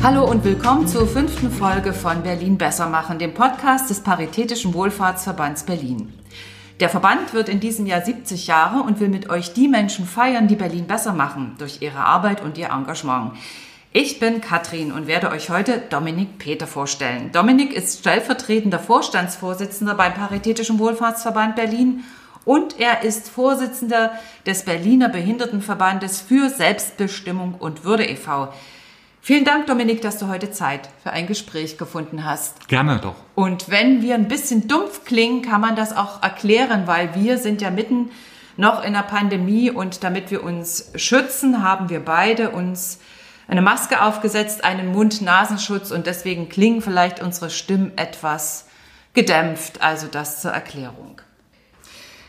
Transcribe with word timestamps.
Hallo 0.00 0.24
und 0.24 0.44
willkommen 0.44 0.86
zur 0.86 1.08
fünften 1.08 1.50
Folge 1.50 1.92
von 1.92 2.22
Berlin 2.22 2.56
besser 2.56 2.88
machen, 2.88 3.18
dem 3.18 3.34
Podcast 3.34 3.90
des 3.90 4.00
Paritätischen 4.00 4.72
Wohlfahrtsverbands 4.72 5.64
Berlin. 5.64 6.12
Der 6.78 6.88
Verband 6.88 7.34
wird 7.34 7.48
in 7.48 7.58
diesem 7.58 7.84
Jahr 7.84 8.02
70 8.02 8.46
Jahre 8.46 8.84
und 8.84 9.00
will 9.00 9.08
mit 9.08 9.28
euch 9.28 9.54
die 9.54 9.66
Menschen 9.66 10.06
feiern, 10.06 10.46
die 10.46 10.54
Berlin 10.54 10.86
besser 10.86 11.12
machen, 11.12 11.56
durch 11.58 11.82
ihre 11.82 11.98
Arbeit 11.98 12.42
und 12.42 12.56
ihr 12.58 12.68
Engagement. 12.70 13.32
Ich 13.92 14.20
bin 14.20 14.40
Katrin 14.40 14.92
und 14.92 15.08
werde 15.08 15.30
euch 15.30 15.50
heute 15.50 15.82
Dominik 15.90 16.38
Peter 16.38 16.68
vorstellen. 16.68 17.32
Dominik 17.32 17.72
ist 17.72 17.98
stellvertretender 17.98 18.78
Vorstandsvorsitzender 18.78 19.96
beim 19.96 20.14
Paritätischen 20.14 20.78
Wohlfahrtsverband 20.78 21.56
Berlin 21.56 22.04
und 22.44 22.78
er 22.78 23.02
ist 23.02 23.28
Vorsitzender 23.28 24.12
des 24.46 24.62
Berliner 24.64 25.08
Behindertenverbandes 25.08 26.20
für 26.20 26.48
Selbstbestimmung 26.50 27.54
und 27.54 27.84
Würde 27.84 28.08
e.V. 28.08 28.48
Vielen 29.20 29.44
Dank, 29.44 29.66
Dominik, 29.66 30.00
dass 30.00 30.18
du 30.18 30.28
heute 30.28 30.50
Zeit 30.50 30.88
für 31.02 31.10
ein 31.10 31.26
Gespräch 31.26 31.76
gefunden 31.76 32.24
hast. 32.24 32.68
Gerne 32.68 32.98
doch. 32.98 33.16
Und 33.34 33.68
wenn 33.68 34.00
wir 34.00 34.14
ein 34.14 34.28
bisschen 34.28 34.68
dumpf 34.68 35.04
klingen, 35.04 35.42
kann 35.42 35.60
man 35.60 35.76
das 35.76 35.94
auch 35.94 36.22
erklären, 36.22 36.86
weil 36.86 37.14
wir 37.14 37.38
sind 37.38 37.60
ja 37.60 37.70
mitten 37.70 38.10
noch 38.56 38.82
in 38.82 38.92
der 38.94 39.02
Pandemie 39.02 39.70
und 39.70 40.02
damit 40.02 40.30
wir 40.30 40.42
uns 40.42 40.90
schützen, 40.94 41.62
haben 41.62 41.90
wir 41.90 42.00
beide 42.00 42.50
uns 42.50 42.98
eine 43.46 43.62
Maske 43.62 44.02
aufgesetzt, 44.02 44.64
einen 44.64 44.92
Mund-Nasenschutz 44.92 45.90
und 45.90 46.06
deswegen 46.06 46.48
klingen 46.48 46.82
vielleicht 46.82 47.20
unsere 47.22 47.50
Stimmen 47.50 47.92
etwas 47.96 48.66
gedämpft. 49.14 49.82
Also 49.82 50.06
das 50.06 50.42
zur 50.42 50.50
Erklärung. 50.50 51.20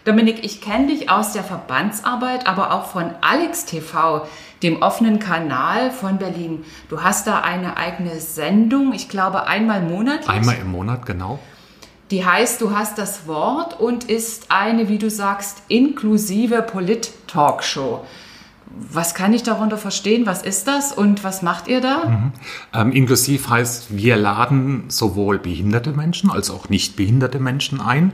Dominik, 0.10 0.44
ich 0.44 0.60
kenne 0.60 0.88
dich 0.88 1.12
aus 1.12 1.34
der 1.34 1.44
Verbandsarbeit, 1.44 2.48
aber 2.48 2.74
auch 2.74 2.86
von 2.86 3.12
Alex 3.22 3.66
TV, 3.66 4.26
dem 4.64 4.82
offenen 4.82 5.20
Kanal 5.20 5.92
von 5.92 6.18
Berlin. 6.18 6.66
Du 6.90 7.04
hast 7.04 7.28
da 7.28 7.42
eine 7.42 7.78
eigene 7.78 8.20
Sendung, 8.20 8.92
ich 8.92 9.08
glaube 9.08 9.46
einmal 9.46 9.84
monatlich. 9.84 10.28
Einmal 10.28 10.58
im 10.60 10.72
Monat, 10.72 11.06
genau. 11.06 11.38
Die 12.10 12.26
heißt, 12.26 12.60
du 12.60 12.76
hast 12.76 12.98
das 12.98 13.28
Wort 13.28 13.80
und 13.80 14.06
ist 14.06 14.48
eine, 14.50 14.90
wie 14.90 14.98
du 14.98 15.12
sagst, 15.12 15.62
inklusive 15.68 16.64
Polit-Talkshow. 16.64 18.04
Was 18.66 19.14
kann 19.14 19.32
ich 19.34 19.44
darunter 19.44 19.78
verstehen? 19.78 20.26
Was 20.26 20.42
ist 20.42 20.68
das 20.68 20.92
und 20.92 21.24
was 21.24 21.44
macht 21.44 21.68
ihr 21.68 21.82
da? 21.82 22.06
Mhm. 22.06 22.32
Ähm, 22.74 22.92
inklusiv 22.94 23.48
heißt, 23.48 23.96
wir 23.96 24.18
laden 24.18 24.86
sowohl 24.88 25.38
behinderte 25.38 25.92
Menschen 25.92 26.32
als 26.32 26.50
auch 26.50 26.68
nicht 26.68 26.96
behinderte 26.96 27.40
Menschen 27.40 27.80
ein. 27.80 28.12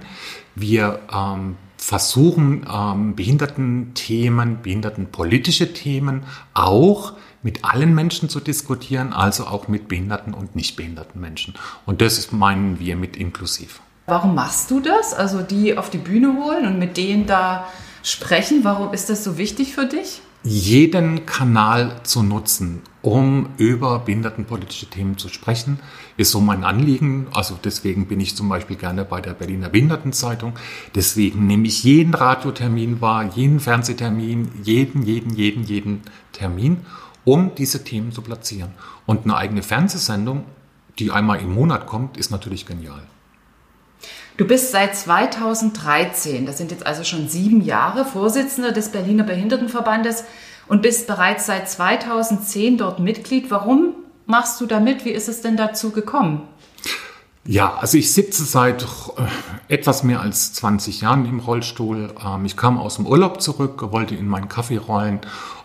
Wir 0.56 1.00
ähm, 1.14 1.56
versuchen, 1.86 2.66
ähm, 2.68 3.16
Behindertenthemen, 3.16 4.64
behindertenpolitische 4.64 5.72
Themen 5.72 6.24
auch 6.56 7.14
mit 7.44 7.64
allen 7.64 7.94
Menschen 7.94 8.28
zu 8.28 8.40
diskutieren, 8.40 9.14
also 9.14 9.46
auch 9.46 9.68
mit 9.68 9.88
behinderten 9.88 10.34
und 10.34 10.56
nicht 10.56 10.78
behinderten 10.78 11.22
Menschen. 11.22 11.54
Und 11.86 12.02
das 12.02 12.32
meinen 12.32 12.80
wir 12.80 12.96
mit 12.96 13.16
inklusiv. 13.16 13.82
Warum 14.08 14.34
machst 14.34 14.72
du 14.72 14.80
das? 14.80 15.14
Also 15.14 15.44
die 15.44 15.78
auf 15.78 15.92
die 15.92 16.00
Bühne 16.00 16.36
holen 16.44 16.66
und 16.66 16.80
mit 16.80 16.98
denen 16.98 17.28
da 17.28 17.68
sprechen. 18.02 18.64
Warum 18.64 18.92
ist 18.92 19.12
das 19.12 19.24
so 19.24 19.38
wichtig 19.38 19.76
für 19.76 19.86
dich? 19.86 20.22
Jeden 20.46 21.26
Kanal 21.26 22.02
zu 22.04 22.22
nutzen, 22.22 22.84
um 23.02 23.50
über 23.58 23.98
behindertenpolitische 23.98 24.86
Themen 24.86 25.18
zu 25.18 25.28
sprechen, 25.28 25.80
ist 26.18 26.30
so 26.30 26.40
mein 26.40 26.64
Anliegen. 26.64 27.26
Also 27.34 27.58
deswegen 27.64 28.06
bin 28.06 28.20
ich 28.20 28.36
zum 28.36 28.48
Beispiel 28.48 28.76
gerne 28.76 29.06
bei 29.06 29.22
der 29.22 29.34
Berliner 29.34 29.70
Behindertenzeitung. 29.70 30.54
Deswegen 30.94 31.48
nehme 31.48 31.66
ich 31.66 31.84
jeden 31.84 32.14
Radiotermin 32.14 33.02
wahr, 33.02 33.32
jeden 33.34 33.60
Fernsehtermin, 33.60 34.52
jeden, 34.62 35.02
jeden, 35.02 35.34
jeden, 35.34 35.64
jeden 35.64 36.02
Termin, 36.32 36.86
um 37.24 37.56
diese 37.56 37.84
Themen 37.84 38.12
zu 38.12 38.22
platzieren. 38.22 38.70
Und 39.08 39.24
eine 39.24 39.38
eigene 39.38 39.64
Fernsehsendung, 39.64 40.46
die 41.00 41.10
einmal 41.10 41.42
im 41.42 41.56
Monat 41.56 41.88
kommt, 41.88 42.18
ist 42.18 42.30
natürlich 42.30 42.68
genial. 42.68 43.02
Du 44.38 44.46
bist 44.46 44.72
seit 44.72 44.96
2013, 44.98 46.46
das 46.46 46.58
sind 46.58 46.72
jetzt 46.72 46.86
also 46.86 47.06
schon 47.06 47.30
sieben 47.30 47.62
Jahre, 47.62 48.04
Vorsitzender 48.04 48.74
des 48.74 48.90
Berliner 48.90 49.24
Behindertenverbandes 49.24 50.26
und 50.68 50.82
bist 50.82 51.08
bereits 51.08 51.46
seit 51.46 51.70
2010 51.70 52.78
dort 52.78 53.00
Mitglied. 53.00 53.52
Warum 53.52 53.96
machst 54.26 54.60
du 54.62 54.66
da 54.66 54.80
mit? 54.80 55.06
Wie 55.06 55.12
ist 55.12 55.30
es 55.30 55.42
denn 55.42 55.58
dazu 55.58 55.92
gekommen? 55.92 56.42
Ja, 57.48 57.76
also 57.76 57.98
ich 58.00 58.12
sitze 58.12 58.44
seit 58.44 58.82
äh, 58.82 58.88
etwas 59.68 60.04
mehr 60.04 60.22
als 60.22 60.54
20 60.54 61.02
Jahren 61.02 61.26
im 61.26 61.40
Rollstuhl. 61.40 62.12
Ähm, 62.26 62.46
ich 62.46 62.58
kam 62.58 62.80
aus 62.80 62.96
dem 62.96 63.06
Urlaub 63.06 63.40
zurück, 63.40 63.92
wollte 63.92 64.16
in 64.16 64.28
meinen 64.28 64.50
Kaffee 64.50 64.78
rollen 64.78 65.20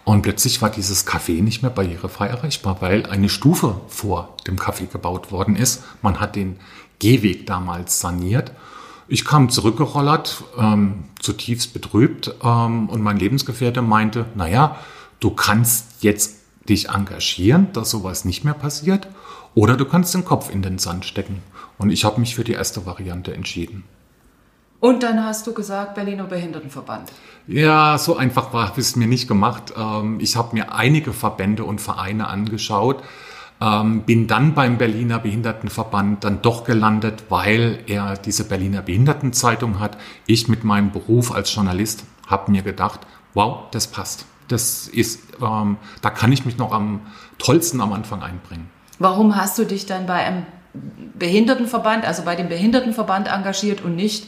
und 0.05 0.21
plötzlich 0.21 0.61
war 0.61 0.69
dieses 0.69 1.07
Café 1.07 1.43
nicht 1.43 1.63
mehr 1.63 1.71
barrierefrei 1.71 2.27
erreichbar, 2.27 2.77
weil 2.81 3.07
eine 3.07 3.31
Stufe 3.31 3.81
vor 3.89 4.37
dem 4.47 4.59
Kaffee 4.59 4.87
gebaut 4.87 5.33
worden 5.33 5.57
ist. 5.57 5.83
Man 6.03 6.21
hat 6.21 6.37
den 6.37 6.59
Gehweg 6.99 7.47
damals 7.47 8.01
saniert. 8.01 8.53
Ich 9.13 9.25
kam 9.25 9.51
zurückgerollert, 9.51 10.45
ähm, 10.57 11.07
zutiefst 11.19 11.73
betrübt 11.73 12.33
ähm, 12.45 12.89
und 12.89 13.03
mein 13.03 13.17
Lebensgefährte 13.17 13.83
meinte, 13.83 14.27
naja, 14.37 14.77
du 15.19 15.31
kannst 15.31 16.05
jetzt 16.05 16.37
dich 16.69 16.91
engagieren, 16.91 17.73
dass 17.73 17.91
sowas 17.91 18.25
nicht 18.25 18.45
mehr 18.45 18.55
passiert, 18.55 19.09
oder 19.57 19.77
du 19.77 19.85
kannst 19.85 20.15
den 20.15 20.25
Kopf 20.25 20.49
in 20.49 20.63
den 20.63 20.79
Sand 20.79 21.05
stecken. 21.05 21.43
Und 21.77 21.91
ich 21.91 22.05
habe 22.05 22.21
mich 22.21 22.37
für 22.37 22.45
die 22.45 22.53
erste 22.53 22.87
Variante 22.87 23.35
entschieden. 23.35 23.83
Und 24.79 25.03
dann 25.03 25.25
hast 25.25 25.45
du 25.45 25.55
gesagt, 25.55 25.97
Berliner 25.97 26.25
Behindertenverband. 26.25 27.11
Ja, 27.49 27.99
so 27.99 28.17
einfach 28.17 28.53
war 28.53 28.79
es 28.79 28.95
mir 28.95 29.09
nicht 29.09 29.27
gemacht. 29.27 29.75
Ähm, 29.77 30.21
ich 30.21 30.37
habe 30.37 30.55
mir 30.55 30.73
einige 30.73 31.13
Verbände 31.13 31.65
und 31.65 31.81
Vereine 31.81 32.29
angeschaut 32.29 33.03
ähm, 33.61 34.03
bin 34.03 34.27
dann 34.27 34.55
beim 34.55 34.79
Berliner 34.79 35.19
Behindertenverband 35.19 36.25
dann 36.25 36.43
doch 36.43 36.65
gelandet, 36.65 37.25
weil 37.29 37.81
er 37.87 38.17
diese 38.17 38.45
Berliner 38.45 38.83
Behindertenzeitung 38.83 39.79
hat. 39.81 39.99
Ich 40.27 40.49
mit 40.49 40.65
meinem 40.65 40.93
Beruf 40.93 41.33
als 41.33 41.55
Journalist 41.55 42.05
habe 42.27 42.51
mir 42.51 42.63
gedacht, 42.63 43.01
wow, 43.35 43.65
das 43.71 43.87
passt. 43.87 44.25
Das 44.49 44.89
ist, 44.89 45.21
ähm, 45.41 45.77
da 46.01 46.11
kann 46.11 46.33
ich 46.33 46.45
mich 46.45 46.57
noch 46.57 46.73
am 46.73 47.01
tollsten 47.39 47.81
am 47.81 47.93
Anfang 47.93 48.23
einbringen. 48.23 48.69
Warum 48.99 49.37
hast 49.37 49.59
du 49.59 49.65
dich 49.65 49.87
dann 49.87 50.07
bei 50.07 50.15
einem 50.15 50.47
Behindertenverband, 51.19 52.05
also 52.05 52.23
bei 52.23 52.37
dem 52.37 52.49
Behindertenverband 52.49 53.29
engagiert 53.29 53.83
und 53.83 53.97
nicht 53.97 54.27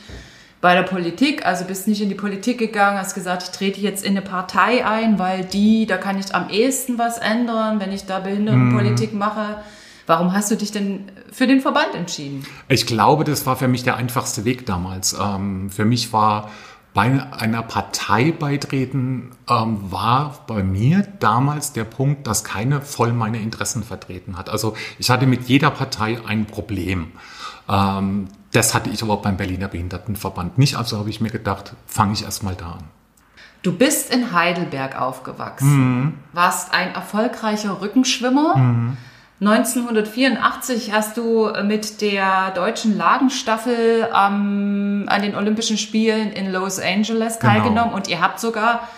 bei 0.62 0.76
der 0.76 0.84
Politik, 0.84 1.44
also 1.44 1.64
bist 1.64 1.88
nicht 1.88 2.00
in 2.00 2.08
die 2.08 2.14
Politik 2.14 2.56
gegangen, 2.56 2.96
hast 2.96 3.14
gesagt, 3.14 3.42
ich 3.42 3.50
trete 3.50 3.80
jetzt 3.80 4.04
in 4.04 4.12
eine 4.12 4.22
Partei 4.22 4.86
ein, 4.86 5.18
weil 5.18 5.44
die, 5.44 5.86
da 5.86 5.96
kann 5.96 6.20
ich 6.20 6.32
am 6.36 6.48
ehesten 6.50 6.98
was 6.98 7.18
ändern, 7.18 7.80
wenn 7.80 7.90
ich 7.90 8.06
da 8.06 8.20
Behindertenpolitik 8.20 9.12
mm. 9.12 9.18
mache. 9.18 9.56
Warum 10.06 10.32
hast 10.32 10.52
du 10.52 10.56
dich 10.56 10.70
denn 10.70 11.10
für 11.32 11.48
den 11.48 11.60
Verband 11.60 11.96
entschieden? 11.96 12.46
Ich 12.68 12.86
glaube, 12.86 13.24
das 13.24 13.44
war 13.44 13.56
für 13.56 13.66
mich 13.66 13.82
der 13.82 13.96
einfachste 13.96 14.44
Weg 14.44 14.64
damals. 14.64 15.16
Ähm, 15.20 15.68
für 15.68 15.84
mich 15.84 16.12
war 16.12 16.48
bei 16.94 17.20
einer 17.32 17.62
Partei 17.64 18.30
beitreten, 18.30 19.30
ähm, 19.50 19.90
war 19.90 20.44
bei 20.46 20.62
mir 20.62 21.04
damals 21.18 21.72
der 21.72 21.84
Punkt, 21.84 22.28
dass 22.28 22.44
keine 22.44 22.82
voll 22.82 23.12
meine 23.12 23.38
Interessen 23.38 23.82
vertreten 23.82 24.38
hat. 24.38 24.48
Also 24.48 24.76
ich 25.00 25.10
hatte 25.10 25.26
mit 25.26 25.48
jeder 25.48 25.70
Partei 25.70 26.20
ein 26.24 26.46
Problem. 26.46 27.10
Ähm, 27.68 28.28
das 28.52 28.74
hatte 28.74 28.90
ich 28.90 29.02
aber 29.02 29.16
beim 29.16 29.36
Berliner 29.36 29.68
Behindertenverband 29.68 30.58
nicht. 30.58 30.76
Also 30.76 30.98
habe 30.98 31.10
ich 31.10 31.20
mir 31.20 31.30
gedacht, 31.30 31.72
fange 31.86 32.12
ich 32.12 32.24
erstmal 32.24 32.54
da 32.54 32.72
an. 32.72 32.84
Du 33.62 33.72
bist 33.72 34.12
in 34.12 34.32
Heidelberg 34.32 35.00
aufgewachsen, 35.00 36.00
mhm. 36.00 36.14
warst 36.32 36.74
ein 36.74 36.94
erfolgreicher 36.94 37.80
Rückenschwimmer. 37.80 38.56
Mhm. 38.56 38.96
1984 39.40 40.92
hast 40.92 41.16
du 41.16 41.50
mit 41.64 42.00
der 42.00 42.52
deutschen 42.52 42.96
Lagenstaffel 42.96 44.08
ähm, 44.08 45.04
an 45.08 45.22
den 45.22 45.34
Olympischen 45.34 45.78
Spielen 45.78 46.30
in 46.30 46.52
Los 46.52 46.78
Angeles 46.78 47.38
genau. 47.38 47.52
teilgenommen 47.52 47.92
und 47.94 48.06
ihr 48.08 48.20
habt 48.20 48.38
sogar 48.38 48.88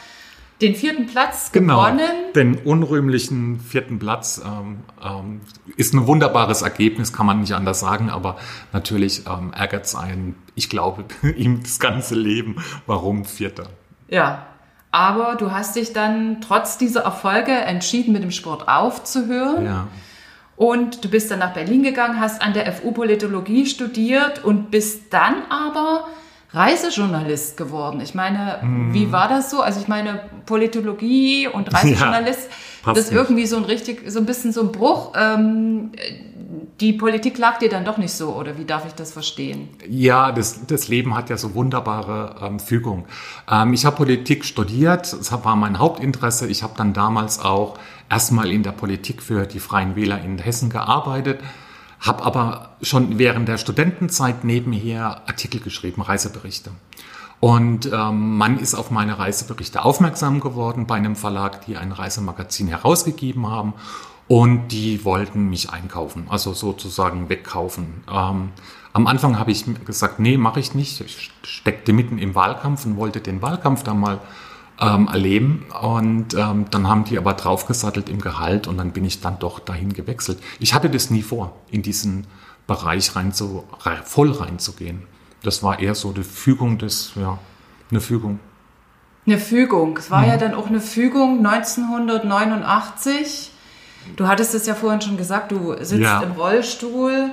den 0.65 0.75
vierten 0.75 1.07
Platz 1.07 1.53
genau, 1.53 1.83
gewonnen. 1.83 2.33
Den 2.35 2.57
unrühmlichen 2.57 3.61
vierten 3.61 3.99
Platz 3.99 4.41
ähm, 4.45 4.79
ähm, 5.03 5.41
ist 5.77 5.95
ein 5.95 6.07
wunderbares 6.07 6.63
Ergebnis, 6.63 7.13
kann 7.13 7.27
man 7.27 7.41
nicht 7.41 7.53
anders 7.53 7.81
sagen, 7.81 8.11
aber 8.11 8.37
natürlich 8.73 9.27
ähm, 9.27 9.53
ärgert 9.53 9.85
es 9.85 9.95
einen, 9.95 10.37
ich 10.55 10.71
glaube, 10.71 11.05
ihm 11.37 11.63
das 11.63 11.79
ganze 11.79 12.15
Leben, 12.15 12.57
warum 12.87 13.25
Vierter. 13.25 13.67
Ja, 14.09 14.47
aber 14.91 15.35
du 15.35 15.51
hast 15.51 15.77
dich 15.77 15.93
dann 15.93 16.41
trotz 16.41 16.79
dieser 16.79 17.03
Erfolge 17.03 17.53
entschieden, 17.53 18.13
mit 18.13 18.23
dem 18.23 18.31
Sport 18.31 18.69
aufzuhören. 18.69 19.67
Ja. 19.67 19.89
Und 20.57 21.05
du 21.05 21.09
bist 21.09 21.31
dann 21.31 21.41
nach 21.41 21.53
Berlin 21.53 21.83
gegangen, 21.83 22.21
hast 22.21 22.41
an 22.41 22.55
der 22.55 22.73
FU 22.73 22.93
Politologie 22.93 23.67
studiert 23.67 24.45
und 24.45 24.71
bist 24.71 25.13
dann 25.13 25.43
aber 25.51 26.07
Reisejournalist 26.55 27.57
geworden. 27.57 28.01
Ich 28.01 28.15
meine, 28.15 28.61
mm. 28.63 28.95
wie 28.95 29.11
war 29.11 29.29
das 29.29 29.51
so? 29.51 29.61
Also 29.61 29.81
ich 29.81 29.89
meine, 29.89 30.21
Politologie 30.47 31.49
und 31.49 31.73
Reisejournalist, 31.75 32.49
ja, 32.87 32.93
das 32.93 33.07
ist 33.07 33.13
irgendwie 33.13 33.47
so 33.47 33.57
ein 33.57 33.65
richtig, 33.65 34.11
so 34.11 34.21
ein 34.21 34.27
bisschen 34.27 34.53
so 34.53 34.61
ein 34.63 34.73
Bruch. 34.73 35.13
Ähm, 35.17 35.91
die 36.81 36.93
Politik 36.93 37.39
lag 37.39 37.59
dir 37.59 37.69
dann 37.69 37.85
doch 37.85 37.99
nicht 37.99 38.13
so, 38.13 38.35
oder 38.35 38.59
wie 38.59 38.65
darf 38.65 38.87
ich 38.87 38.93
das 38.93 39.13
verstehen? 39.13 39.69
Ja, 39.89 40.33
das, 40.33 40.67
das 40.67 40.89
Leben 40.89 41.17
hat 41.17 41.31
ja 41.31 41.37
so 41.37 41.55
wunderbare 41.55 42.37
ähm, 42.43 42.61
Fügung. 42.61 43.07
Ähm, 43.51 43.73
ich 43.73 43.85
habe 43.85 43.97
Politik 43.97 44.45
studiert, 44.45 45.13
das 45.13 45.33
war 45.33 45.57
mein 45.57 45.79
Hauptinteresse. 45.79 46.47
Ich 46.47 46.63
habe 46.63 46.75
dann 46.77 46.93
damals 46.93 47.41
auch 47.41 47.79
erstmal 48.11 48.51
in 48.51 48.63
der 48.63 48.73
Politik 48.73 49.23
für 49.23 49.47
die 49.47 49.61
Freien 49.61 49.97
Wähler 49.97 50.23
in 50.23 50.39
Hessen 50.39 50.71
gearbeitet, 50.71 51.41
habe 52.05 52.23
aber 52.23 52.77
schon 52.83 53.19
während 53.19 53.49
der 53.49 53.59
Studentenzeit 53.59 54.45
nebenher 54.45 55.23
Artikel 55.27 55.61
geschrieben, 55.61 56.03
Reiseberichte. 56.03 56.71
Und 57.41 57.91
ähm, 57.93 58.37
man 58.37 58.59
ist 58.59 58.75
auf 58.75 58.91
meine 58.91 59.19
Reiseberichte 59.19 59.85
aufmerksam 59.85 60.41
geworden 60.41 60.87
bei 60.87 60.95
einem 60.97 61.17
Verlag, 61.17 61.65
die 61.67 61.77
ein 61.77 61.93
Reisemagazin 61.93 62.69
herausgegeben 62.69 63.51
haben. 63.51 63.75
Und 64.29 64.69
die 64.69 65.05
wollten 65.05 65.51
mich 65.51 65.71
einkaufen, 65.71 66.27
also 66.31 66.55
sozusagen 66.55 67.29
wegkaufen. 67.29 68.05
Ähm, 68.11 68.51
am 68.95 69.07
Anfang 69.07 69.39
habe 69.39 69.51
ich 69.51 69.65
gesagt, 69.85 70.21
nee, 70.21 70.39
mache 70.39 70.61
ich 70.61 70.75
nicht. 70.75 71.01
Ich 71.01 71.33
steckte 71.43 71.93
mitten 71.93 72.19
im 72.19 72.35
Wahlkampf 72.35 72.87
und 72.87 72.97
wollte 72.97 73.21
den 73.21 73.43
Wahlkampf 73.43 73.83
dann 73.83 73.99
mal 73.99 74.21
ähm, 74.81 75.09
erleben. 75.09 75.67
Und 75.81 76.35
ähm, 76.35 76.67
dann 76.71 76.89
haben 76.89 77.05
die 77.05 77.19
aber 77.19 77.35
draufgesattelt 77.35 78.09
im 78.09 78.21
Gehalt 78.21 78.67
und 78.67 78.79
dann 78.79 78.93
bin 78.93 79.05
ich 79.05 79.21
dann 79.21 79.39
doch 79.39 79.59
dahin 79.59 79.93
gewechselt. 79.93 80.39
Ich 80.59 80.75
hatte 80.75 80.91
das 80.91 81.11
nie 81.11 81.23
vor, 81.23 81.55
in 81.71 81.83
diesen 81.83 82.27
Bereich 82.67 83.15
rein 83.15 83.33
zu, 83.33 83.65
voll 84.05 84.33
reinzugehen. 84.33 85.03
Das 85.43 85.63
war 85.63 85.79
eher 85.79 85.95
so 85.95 86.13
die 86.13 86.25
Fügung 86.25 86.79
des, 86.79 87.13
ja, 87.17 87.39
eine 87.91 88.01
Fügung. 88.01 88.41
Eine 89.27 89.39
Fügung. 89.39 89.97
Es 89.99 90.11
war 90.11 90.23
mhm. 90.23 90.29
ja 90.29 90.37
dann 90.37 90.55
auch 90.55 90.67
eine 90.67 90.81
Fügung 90.81 91.47
1989 91.47 93.53
Du 94.17 94.29
hattest 94.29 94.55
es 94.55 94.67
ja 94.67 94.75
vorhin 94.75 95.01
schon 95.01 95.17
gesagt, 95.17 95.53
du 95.53 95.75
sitzt 95.79 96.03
ja. 96.03 96.23
im 96.23 96.33
Rollstuhl. 96.33 97.31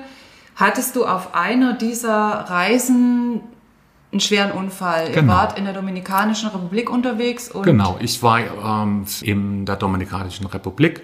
Hattest 0.56 0.96
du 0.96 1.06
auf 1.06 1.34
einer 1.34 1.74
dieser 1.74 2.46
Reisen 2.50 3.42
einen 4.12 4.20
schweren 4.20 4.52
Unfall? 4.52 5.12
Genau. 5.12 5.22
Ihr 5.22 5.28
wart 5.28 5.58
in 5.58 5.66
der 5.66 5.74
Dominikanischen 5.74 6.50
Republik 6.50 6.90
unterwegs? 6.90 7.52
genau, 7.64 7.98
ich 8.00 8.22
war 8.22 8.40
ähm, 8.40 9.06
in 9.22 9.66
der 9.66 9.76
Dominikanischen 9.76 10.46
Republik. 10.46 11.02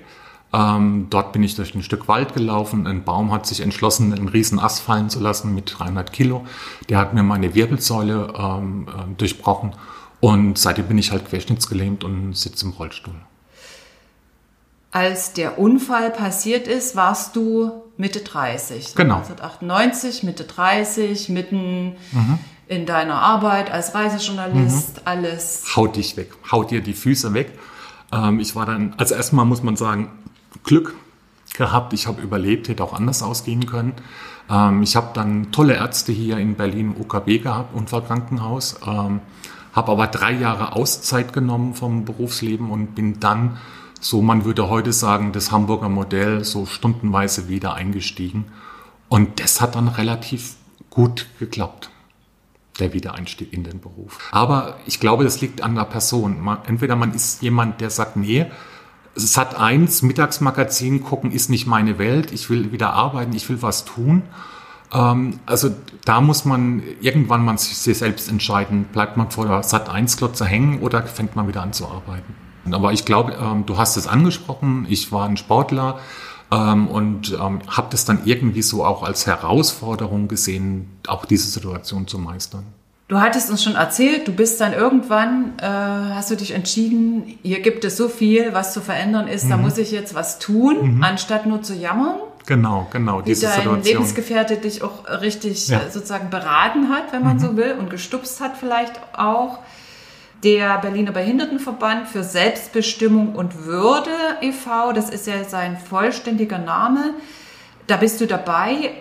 Ähm, 0.53 1.07
dort 1.09 1.33
bin 1.33 1.43
ich 1.43 1.55
durch 1.55 1.75
ein 1.75 1.83
Stück 1.83 2.07
Wald 2.07 2.33
gelaufen. 2.33 2.87
Ein 2.87 3.03
Baum 3.03 3.31
hat 3.31 3.45
sich 3.45 3.59
entschlossen, 3.59 4.13
einen 4.13 4.29
riesen 4.29 4.59
Ast 4.59 4.81
fallen 4.81 5.09
zu 5.09 5.19
lassen 5.19 5.53
mit 5.53 5.73
300 5.77 6.11
Kilo. 6.13 6.45
Der 6.89 6.97
hat 6.97 7.13
mir 7.13 7.23
meine 7.23 7.53
Wirbelsäule 7.53 8.33
ähm, 8.37 8.87
äh, 8.87 9.15
durchbrochen. 9.15 9.73
Und 10.19 10.57
seitdem 10.57 10.87
bin 10.87 10.97
ich 10.97 11.11
halt 11.11 11.27
querschnittsgelähmt 11.27 12.03
und 12.03 12.35
sitze 12.35 12.65
im 12.65 12.71
Rollstuhl. 12.71 13.15
Als 14.91 15.33
der 15.33 15.59
Unfall 15.59 16.11
passiert 16.11 16.67
ist, 16.67 16.95
warst 16.95 17.35
du 17.35 17.83
Mitte 17.97 18.21
30. 18.21 18.95
Genau. 18.95 19.17
1998, 19.17 20.23
Mitte 20.23 20.45
30, 20.45 21.29
mitten 21.29 21.97
mhm. 22.11 22.39
In 22.67 22.85
deiner 22.85 23.21
Arbeit 23.21 23.71
als 23.71 23.95
Reisejournalist, 23.95 24.97
mhm. 24.97 25.01
alles. 25.05 25.63
Haut 25.75 25.95
dich 25.95 26.17
weg, 26.17 26.31
haut 26.51 26.71
dir 26.71 26.81
die 26.81 26.93
Füße 26.93 27.33
weg. 27.33 27.57
Ähm, 28.11 28.39
ich 28.39 28.55
war 28.55 28.65
dann, 28.65 28.93
also 28.97 29.15
erstmal 29.15 29.45
muss 29.45 29.63
man 29.63 29.75
sagen, 29.75 30.11
Glück 30.63 30.95
gehabt. 31.57 31.93
Ich 31.93 32.07
habe 32.07 32.21
überlebt, 32.21 32.67
hätte 32.67 32.83
auch 32.83 32.93
anders 32.93 33.23
ausgehen 33.23 33.65
können. 33.65 33.93
Ähm, 34.49 34.83
ich 34.83 34.95
habe 34.95 35.09
dann 35.13 35.51
tolle 35.51 35.75
Ärzte 35.75 36.11
hier 36.11 36.37
in 36.37 36.55
Berlin 36.55 36.93
im 36.95 37.01
UKB 37.01 37.41
gehabt, 37.41 37.75
Unfallkrankenhaus. 37.75 38.79
Ähm, 38.85 39.21
habe 39.73 39.91
aber 39.91 40.07
drei 40.07 40.33
Jahre 40.33 40.73
Auszeit 40.73 41.33
genommen 41.33 41.75
vom 41.75 42.03
Berufsleben 42.03 42.71
und 42.71 42.95
bin 42.95 43.19
dann 43.19 43.57
so 43.99 44.21
man 44.21 44.45
würde 44.45 44.69
heute 44.69 44.93
sagen, 44.93 45.31
das 45.31 45.51
Hamburger 45.51 45.89
Modell 45.89 46.43
so 46.43 46.65
stundenweise 46.65 47.49
wieder 47.49 47.73
eingestiegen. 47.73 48.45
Und 49.09 49.39
das 49.39 49.61
hat 49.61 49.75
dann 49.75 49.87
relativ 49.87 50.55
gut 50.89 51.27
geklappt, 51.39 51.89
der 52.79 52.93
Wiedereinstieg 52.93 53.53
in 53.53 53.63
den 53.63 53.79
Beruf. 53.79 54.19
Aber 54.31 54.77
ich 54.85 54.99
glaube, 54.99 55.23
das 55.23 55.41
liegt 55.41 55.61
an 55.61 55.75
der 55.75 55.85
Person. 55.85 56.41
Man, 56.41 56.59
entweder 56.65 56.95
man 56.95 57.13
ist 57.13 57.41
jemand, 57.41 57.81
der 57.81 57.89
sagt, 57.89 58.15
nee, 58.15 58.45
Sat 59.15 59.55
1, 59.55 60.03
Mittagsmagazin 60.03 61.03
gucken 61.03 61.31
ist 61.31 61.49
nicht 61.49 61.65
meine 61.65 61.97
Welt, 61.97 62.31
ich 62.31 62.51
will 62.51 62.71
wieder 62.71 62.93
arbeiten, 62.93 63.33
ich 63.33 63.49
will 63.49 63.63
was 63.63 63.83
tun. 63.83 64.21
Ähm, 64.93 65.39
also 65.45 65.69
da 66.05 66.21
muss 66.21 66.45
man 66.45 66.83
irgendwann 67.01 67.43
mal 67.43 67.57
sich 67.57 67.77
selbst 67.77 68.29
entscheiden, 68.29 68.85
bleibt 68.85 69.17
man 69.17 69.31
vor 69.31 69.47
der 69.47 69.63
Sat 69.63 69.89
1 69.89 70.17
Klotze 70.17 70.45
hängen 70.45 70.79
oder 70.81 71.03
fängt 71.03 71.35
man 71.35 71.47
wieder 71.47 71.63
an 71.63 71.73
zu 71.73 71.87
arbeiten. 71.87 72.35
Aber 72.71 72.91
ich 72.93 73.05
glaube, 73.05 73.33
ähm, 73.41 73.65
du 73.65 73.77
hast 73.77 73.97
es 73.97 74.07
angesprochen, 74.07 74.85
ich 74.89 75.11
war 75.11 75.27
ein 75.27 75.37
Sportler 75.37 75.99
ähm, 76.51 76.87
und 76.87 77.33
ähm, 77.33 77.61
habe 77.67 77.87
das 77.91 78.05
dann 78.05 78.21
irgendwie 78.25 78.61
so 78.61 78.85
auch 78.85 79.03
als 79.03 79.27
Herausforderung 79.27 80.27
gesehen, 80.27 80.89
auch 81.07 81.25
diese 81.25 81.49
Situation 81.49 82.07
zu 82.07 82.19
meistern. 82.19 82.63
Du 83.07 83.21
hattest 83.21 83.49
uns 83.49 83.63
schon 83.63 83.75
erzählt, 83.75 84.27
du 84.27 84.33
bist 84.33 84.59
dann 84.59 84.73
irgendwann, 84.73 85.57
äh, 85.59 85.65
hast 85.65 86.29
du 86.29 86.35
dich 86.35 86.51
entschieden, 86.51 87.37
hier 87.41 87.61
gibt 87.61 87.85
es 87.85 87.95
so 87.95 88.09
viel, 88.09 88.53
was 88.53 88.73
zu 88.73 88.81
verändern 88.81 89.29
ist, 89.29 89.45
mhm. 89.45 89.49
da 89.49 89.57
muss 89.57 89.77
ich 89.77 89.91
jetzt 89.91 90.13
was 90.13 90.39
tun, 90.39 90.95
mhm. 90.95 91.03
anstatt 91.03 91.45
nur 91.45 91.61
zu 91.61 91.73
jammern. 91.73 92.17
Genau, 92.45 92.87
genau, 92.91 93.21
diese 93.21 93.41
Wie 93.41 93.45
dein 93.45 93.55
Situation. 93.55 93.83
Lebensgefährte 93.83 94.57
dich 94.57 94.81
auch 94.81 95.05
richtig 95.21 95.67
ja. 95.69 95.89
sozusagen 95.89 96.29
beraten 96.29 96.89
hat, 96.89 97.13
wenn 97.13 97.23
man 97.23 97.37
mhm. 97.37 97.41
so 97.41 97.57
will, 97.57 97.75
und 97.79 97.89
gestupst 97.89 98.41
hat 98.41 98.57
vielleicht 98.57 98.99
auch 99.17 99.59
der 100.43 100.77
Berliner 100.79 101.11
Behindertenverband 101.11 102.07
für 102.07 102.23
Selbstbestimmung 102.23 103.35
und 103.35 103.65
Würde 103.65 104.11
e.V., 104.41 104.93
das 104.93 105.09
ist 105.09 105.27
ja 105.27 105.43
sein 105.43 105.77
vollständiger 105.77 106.59
Name. 106.59 107.15
Da 107.87 107.97
bist 107.97 108.21
du 108.21 108.27
dabei. 108.27 108.91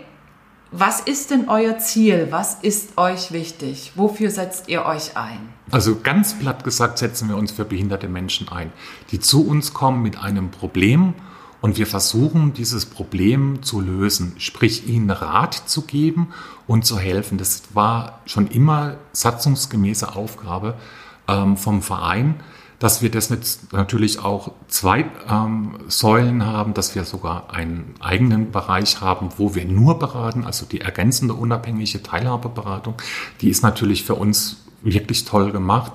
Was 0.73 1.01
ist 1.01 1.31
denn 1.31 1.49
euer 1.49 1.79
Ziel? 1.79 2.29
Was 2.31 2.57
ist 2.63 2.99
euch 2.99 3.33
wichtig? 3.33 3.93
Wofür 3.95 4.31
setzt 4.31 4.69
ihr 4.69 4.85
euch 4.85 5.17
ein? 5.17 5.39
Also 5.71 6.01
ganz 6.01 6.35
platt 6.35 6.65
gesagt 6.65 6.99
setzen 6.99 7.29
wir 7.29 7.37
uns 7.37 7.53
für 7.53 7.65
behinderte 7.65 8.09
Menschen 8.09 8.49
ein, 8.49 8.73
die 9.11 9.21
zu 9.21 9.47
uns 9.47 9.75
kommen 9.75 10.03
mit 10.03 10.19
einem 10.19 10.51
Problem 10.51 11.15
und 11.61 11.79
wir 11.79 11.87
versuchen, 11.87 12.53
dieses 12.53 12.87
Problem 12.87 13.63
zu 13.63 13.81
lösen, 13.81 14.35
sprich 14.39 14.89
ihnen 14.89 15.11
Rat 15.11 15.55
zu 15.55 15.83
geben 15.83 16.29
und 16.67 16.85
zu 16.85 16.99
helfen. 16.99 17.39
Das 17.39 17.63
war 17.75 18.21
schon 18.27 18.49
immer 18.49 18.97
satzungsgemäße 19.13 20.15
Aufgabe 20.15 20.75
ähm, 21.29 21.57
vom 21.57 21.83
Verein, 21.83 22.37
dass 22.79 23.01
wir 23.01 23.11
das 23.11 23.31
jetzt 23.31 23.73
natürlich 23.73 24.19
auch 24.19 24.53
zwei 24.69 25.07
ähm, 25.31 25.77
Säulen 25.89 26.45
haben, 26.45 26.75
dass 26.75 26.95
wir 26.95 27.05
sogar 27.05 27.53
einen 27.55 27.95
eigenen 28.01 28.53
Bereich 28.53 29.01
haben, 29.01 29.31
wo 29.39 29.55
wir 29.55 29.65
nur 29.65 29.99
beraten, 29.99 30.45
also 30.45 30.67
die 30.67 30.83
ergänzende 30.83 31.35
unabhängige 31.35 32.03
Teilhabeberatung, 32.03 32.95
die 33.41 33.49
ist 33.49 33.63
natürlich 33.63 34.05
für 34.05 34.15
uns 34.15 34.65
wirklich 34.83 35.25
toll 35.25 35.53
gemacht. 35.53 35.93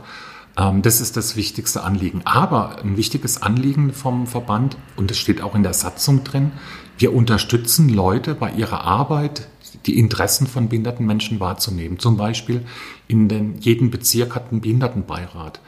Ähm, 0.58 0.82
das 0.82 1.02
ist 1.02 1.18
das 1.18 1.36
wichtigste 1.36 1.84
Anliegen. 1.84 2.22
Aber 2.26 2.82
ein 2.84 2.98
wichtiges 2.98 3.42
Anliegen 3.42 3.94
vom 3.94 4.28
Verband, 4.28 4.78
und 4.96 5.10
das 5.10 5.18
steht 5.18 5.42
auch 5.42 5.56
in 5.56 5.64
der 5.64 5.74
Satzung 5.74 6.24
drin, 6.24 6.52
wir 6.98 7.14
unterstützen 7.14 7.90
Leute 7.90 8.36
bei 8.36 8.52
ihrer 8.52 8.84
Arbeit, 8.84 9.48
die 9.86 9.98
Interessen 9.98 10.48
von 10.48 10.70
behinderten 10.70 11.06
Menschen 11.06 11.40
wahrzunehmen. 11.40 11.98
Zum 11.98 12.18
Beispiel 12.18 12.64
in 13.08 13.28
den, 13.28 13.60
jedem 13.60 13.90
Bezirk 13.90 14.36
hat 14.36 14.52
einen 14.52 14.62
Behindertenbeirat. 14.62 15.60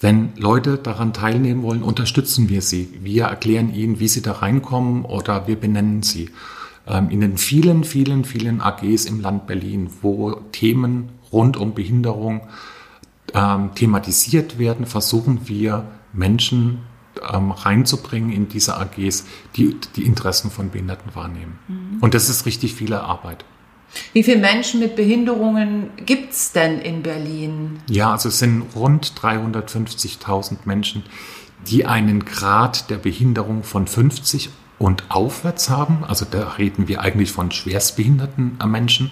Wenn 0.00 0.32
Leute 0.36 0.78
daran 0.78 1.12
teilnehmen 1.12 1.62
wollen, 1.62 1.82
unterstützen 1.82 2.48
wir 2.48 2.62
sie. 2.62 2.88
Wir 3.02 3.24
erklären 3.24 3.72
ihnen, 3.74 4.00
wie 4.00 4.08
sie 4.08 4.22
da 4.22 4.32
reinkommen 4.32 5.04
oder 5.04 5.46
wir 5.46 5.56
benennen 5.56 6.02
sie. 6.02 6.30
Ähm, 6.86 7.10
in 7.10 7.20
den 7.20 7.36
vielen, 7.36 7.84
vielen, 7.84 8.24
vielen 8.24 8.60
AGs 8.60 9.04
im 9.04 9.20
Land 9.20 9.46
Berlin, 9.46 9.90
wo 10.00 10.32
Themen 10.52 11.10
rund 11.30 11.58
um 11.58 11.74
Behinderung 11.74 12.40
ähm, 13.34 13.70
thematisiert 13.74 14.58
werden, 14.58 14.86
versuchen 14.86 15.48
wir 15.48 15.84
Menschen 16.12 16.80
ähm, 17.32 17.50
reinzubringen 17.50 18.30
in 18.32 18.48
diese 18.48 18.76
AGs, 18.76 19.26
die 19.56 19.76
die 19.96 20.04
Interessen 20.04 20.50
von 20.50 20.70
Behinderten 20.70 21.14
wahrnehmen. 21.14 21.58
Mhm. 21.68 21.98
Und 22.00 22.14
das 22.14 22.28
ist 22.28 22.46
richtig 22.46 22.74
viele 22.74 23.02
Arbeit. 23.02 23.44
Wie 24.12 24.22
viele 24.22 24.38
Menschen 24.38 24.80
mit 24.80 24.94
Behinderungen 24.94 25.90
gibt 25.96 26.32
es 26.32 26.52
denn 26.52 26.80
in 26.80 27.02
Berlin? 27.02 27.80
Ja, 27.88 28.12
also 28.12 28.28
es 28.28 28.38
sind 28.38 28.64
rund 28.74 29.14
350.000 29.20 30.58
Menschen, 30.64 31.02
die 31.66 31.86
einen 31.86 32.24
Grad 32.24 32.88
der 32.88 32.98
Behinderung 32.98 33.64
von 33.64 33.86
50 33.86 34.50
und 34.78 35.04
aufwärts 35.08 35.68
haben. 35.70 36.04
Also 36.06 36.24
da 36.28 36.50
reden 36.50 36.88
wir 36.88 37.00
eigentlich 37.00 37.32
von 37.32 37.50
schwerstbehinderten 37.50 38.58
Menschen. 38.66 39.10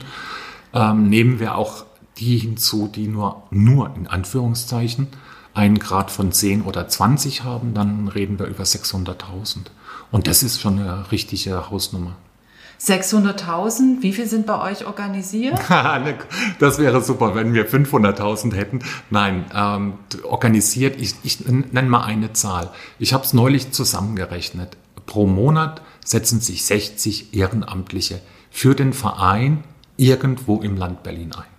Ähm, 0.73 1.09
nehmen 1.09 1.41
wir 1.41 1.57
auch 1.57 1.85
die 2.19 2.39
hinzu, 2.39 2.89
die 2.89 3.09
nur, 3.09 3.45
nur 3.51 3.95
in 3.97 4.07
Anführungszeichen 4.07 5.09
einen 5.55 5.79
Grad 5.79 6.11
von 6.11 6.33
10 6.33 6.63
oder 6.63 6.89
20 6.89 7.45
haben, 7.45 7.75
dann 7.75 8.09
reden 8.09 8.39
wir 8.39 8.47
über 8.47 8.65
600.000. 8.65 9.67
Und 10.11 10.27
das 10.27 10.43
ist 10.43 10.61
schon 10.61 10.79
eine 10.79 11.11
richtige 11.11 11.71
Hausnummer. 11.71 12.17
600.000, 12.81 14.03
wie 14.03 14.13
viel 14.13 14.27
sind 14.27 14.47
bei 14.47 14.61
euch 14.71 14.87
organisiert? 14.87 15.59
das 16.61 16.79
wäre 16.79 17.03
super, 17.03 17.35
wenn 17.35 17.53
wir 17.53 17.69
500.000 17.69 18.55
hätten. 18.55 18.81
Nein, 19.11 19.47
ähm, 19.53 19.95
organisiert, 20.23 21.01
ich, 21.01 21.15
ich 21.25 21.45
nenne 21.47 21.89
mal 21.89 22.05
eine 22.05 22.33
Zahl. 22.35 22.71
Ich 23.01 23.13
habe 23.13 23.25
es 23.25 23.33
neulich 23.33 23.73
zusammengerechnet. 23.73 24.77
Pro 25.07 25.27
Monat 25.27 25.83
setzen 26.05 26.41
sich 26.41 26.65
60 26.67 27.35
Ehrenamtliche 27.35 28.21
für 28.51 28.77
den 28.77 28.93
Verein 28.93 29.65
irgendwo 29.97 30.61
im 30.61 30.77
Land 30.77 31.03
Berlin 31.03 31.33
ein. 31.33 31.58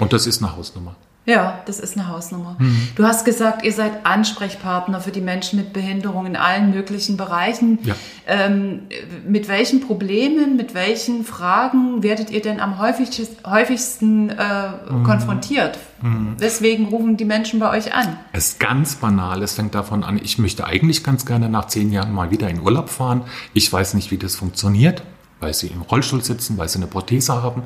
Und 0.00 0.12
das 0.12 0.26
ist 0.26 0.42
eine 0.42 0.56
Hausnummer. 0.56 0.96
Ja, 1.26 1.60
das 1.66 1.78
ist 1.78 1.98
eine 1.98 2.08
Hausnummer. 2.08 2.56
Mhm. 2.58 2.88
Du 2.96 3.04
hast 3.04 3.26
gesagt, 3.26 3.62
ihr 3.62 3.72
seid 3.72 4.04
Ansprechpartner 4.06 5.00
für 5.00 5.10
die 5.10 5.20
Menschen 5.20 5.58
mit 5.58 5.74
Behinderung 5.74 6.24
in 6.24 6.34
allen 6.34 6.70
möglichen 6.70 7.18
Bereichen. 7.18 7.78
Ja. 7.82 7.94
Ähm, 8.26 8.84
mit 9.28 9.46
welchen 9.46 9.80
Problemen, 9.80 10.56
mit 10.56 10.72
welchen 10.72 11.24
Fragen 11.24 12.02
werdet 12.02 12.30
ihr 12.30 12.40
denn 12.40 12.58
am 12.58 12.78
häufigsten 12.78 14.30
äh, 14.30 14.68
mhm. 14.90 15.04
konfrontiert? 15.04 15.78
Mhm. 16.00 16.36
Weswegen 16.38 16.86
rufen 16.86 17.18
die 17.18 17.26
Menschen 17.26 17.60
bei 17.60 17.70
euch 17.70 17.94
an? 17.94 18.16
Es 18.32 18.52
ist 18.52 18.60
ganz 18.60 18.94
banal. 18.94 19.42
Es 19.42 19.52
fängt 19.52 19.74
davon 19.74 20.02
an, 20.02 20.18
ich 20.22 20.38
möchte 20.38 20.64
eigentlich 20.64 21.04
ganz 21.04 21.26
gerne 21.26 21.50
nach 21.50 21.66
zehn 21.66 21.92
Jahren 21.92 22.12
mal 22.12 22.30
wieder 22.30 22.48
in 22.48 22.60
Urlaub 22.60 22.88
fahren. 22.88 23.22
Ich 23.52 23.70
weiß 23.70 23.92
nicht, 23.94 24.10
wie 24.10 24.18
das 24.18 24.36
funktioniert 24.36 25.02
weil 25.42 25.54
sie 25.54 25.68
im 25.68 25.80
Rollstuhl 25.80 26.22
sitzen, 26.22 26.58
weil 26.58 26.68
sie 26.68 26.76
eine 26.76 26.86
Prothese 26.86 27.42
haben. 27.42 27.62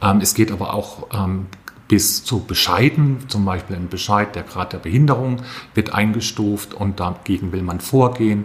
Ähm, 0.00 0.20
es 0.22 0.32
geht 0.32 0.50
aber 0.50 0.72
auch 0.72 1.08
ähm, 1.12 1.46
bis 1.88 2.22
zu 2.22 2.40
Bescheiden, 2.40 3.28
zum 3.28 3.46
Beispiel 3.46 3.76
ein 3.76 3.88
Bescheid, 3.88 4.36
der 4.36 4.42
Grad 4.42 4.74
der 4.74 4.78
Behinderung 4.78 5.42
wird 5.74 5.94
eingestuft 5.94 6.74
und 6.74 7.00
dagegen 7.00 7.50
will 7.52 7.62
man 7.62 7.80
vorgehen. 7.80 8.44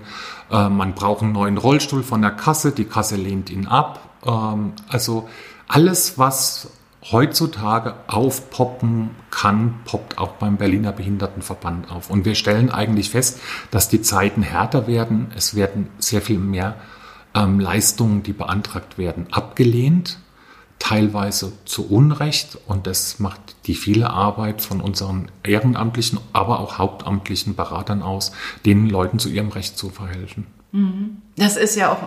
Äh, 0.49 0.69
man 0.69 0.95
braucht 0.95 1.21
einen 1.21 1.33
neuen 1.33 1.57
Rollstuhl 1.57 2.03
von 2.03 2.21
der 2.21 2.31
Kasse, 2.31 2.71
die 2.71 2.85
Kasse 2.85 3.17
lehnt 3.17 3.49
ihn 3.49 3.67
ab. 3.67 4.09
Ähm, 4.25 4.73
also 4.87 5.27
alles, 5.67 6.17
was 6.17 6.69
heutzutage 7.11 7.95
aufpoppen 8.07 9.09
kann, 9.29 9.81
poppt 9.83 10.17
auch 10.17 10.33
beim 10.33 10.55
Berliner 10.55 10.93
Behindertenverband 10.93 11.91
auf. 11.91 12.09
Und 12.09 12.23
wir 12.23 12.35
stellen 12.35 12.69
eigentlich 12.69 13.09
fest, 13.09 13.41
dass 13.71 13.89
die 13.89 14.01
Zeiten 14.01 14.41
härter 14.41 14.87
werden. 14.87 15.31
Es 15.35 15.53
werden 15.53 15.89
sehr 15.97 16.21
viel 16.21 16.39
mehr 16.39 16.75
ähm, 17.35 17.59
Leistungen, 17.59 18.23
die 18.23 18.31
beantragt 18.31 18.97
werden, 18.97 19.27
abgelehnt 19.31 20.19
teilweise 20.83 21.53
zu 21.63 21.89
Unrecht 21.89 22.57
und 22.67 22.87
das 22.87 23.17
macht 23.19 23.39
die 23.67 23.73
viele 23.73 24.09
Arbeit 24.09 24.61
von 24.61 24.81
unseren 24.81 25.31
ehrenamtlichen, 25.41 26.19
aber 26.33 26.59
auch 26.59 26.77
hauptamtlichen 26.77 27.55
Beratern 27.55 28.01
aus, 28.01 28.33
den 28.65 28.89
Leuten 28.89 29.17
zu 29.17 29.29
ihrem 29.29 29.47
Recht 29.47 29.77
zu 29.77 29.89
verhelfen. 29.89 30.45
Mhm. 30.73 31.21
Das 31.37 31.55
ist 31.55 31.77
ja 31.77 31.93
auch 31.93 31.99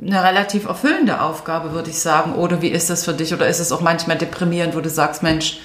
eine 0.00 0.22
relativ 0.22 0.66
erfüllende 0.66 1.20
Aufgabe, 1.20 1.72
würde 1.72 1.90
ich 1.90 1.98
sagen. 1.98 2.36
Oder 2.36 2.62
wie 2.62 2.68
ist 2.68 2.90
das 2.90 3.04
für 3.04 3.12
dich? 3.12 3.34
Oder 3.34 3.48
ist 3.48 3.58
es 3.58 3.72
auch 3.72 3.80
manchmal 3.80 4.18
deprimierend, 4.18 4.76
wo 4.76 4.80
du 4.80 4.88
sagst, 4.88 5.24
Mensch, 5.24 5.58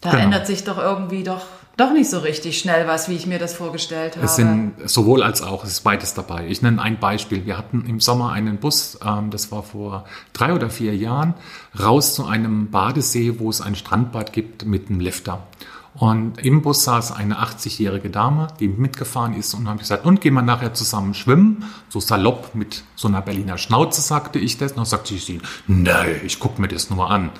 da 0.00 0.12
genau. 0.12 0.22
ändert 0.22 0.46
sich 0.46 0.64
doch 0.64 0.78
irgendwie 0.78 1.22
doch 1.22 1.44
doch 1.80 1.92
nicht 1.92 2.10
so 2.10 2.18
richtig 2.18 2.58
schnell 2.58 2.86
was, 2.86 3.08
wie 3.08 3.14
ich 3.14 3.26
mir 3.26 3.38
das 3.38 3.54
vorgestellt 3.54 4.16
habe. 4.16 4.26
Es 4.26 4.36
sind 4.36 4.74
sowohl 4.84 5.22
als 5.22 5.42
auch, 5.42 5.64
es 5.64 5.72
ist 5.72 5.80
beides 5.80 6.14
dabei. 6.14 6.46
Ich 6.48 6.62
nenne 6.62 6.80
ein 6.82 7.00
Beispiel. 7.00 7.46
Wir 7.46 7.56
hatten 7.56 7.84
im 7.86 8.00
Sommer 8.00 8.32
einen 8.32 8.58
Bus, 8.58 8.98
ähm, 9.04 9.30
das 9.30 9.50
war 9.50 9.62
vor 9.62 10.04
drei 10.32 10.52
oder 10.52 10.70
vier 10.70 10.94
Jahren, 10.94 11.34
raus 11.78 12.14
zu 12.14 12.26
einem 12.26 12.70
Badesee, 12.70 13.38
wo 13.38 13.48
es 13.50 13.60
ein 13.60 13.74
Strandbad 13.74 14.32
gibt 14.32 14.66
mit 14.66 14.90
einem 14.90 15.00
Lifter. 15.00 15.46
Und 15.94 16.38
im 16.44 16.62
Bus 16.62 16.84
saß 16.84 17.12
eine 17.12 17.40
80-jährige 17.40 18.10
Dame, 18.10 18.48
die 18.60 18.68
mitgefahren 18.68 19.34
ist 19.34 19.54
und 19.54 19.68
haben 19.68 19.78
gesagt, 19.78 20.04
und 20.04 20.20
gehen 20.20 20.34
wir 20.34 20.42
nachher 20.42 20.72
zusammen 20.72 21.14
schwimmen? 21.14 21.64
So 21.88 21.98
salopp 21.98 22.54
mit 22.54 22.84
so 22.94 23.08
einer 23.08 23.22
Berliner 23.22 23.58
Schnauze 23.58 24.00
sagte 24.00 24.38
ich 24.38 24.56
das. 24.56 24.72
Und 24.72 24.78
dann 24.78 24.86
sagte 24.86 25.16
sie, 25.16 25.40
nein, 25.66 26.20
ich 26.24 26.38
gucke 26.38 26.60
mir 26.60 26.68
das 26.68 26.90
nur 26.90 27.10
an. 27.10 27.30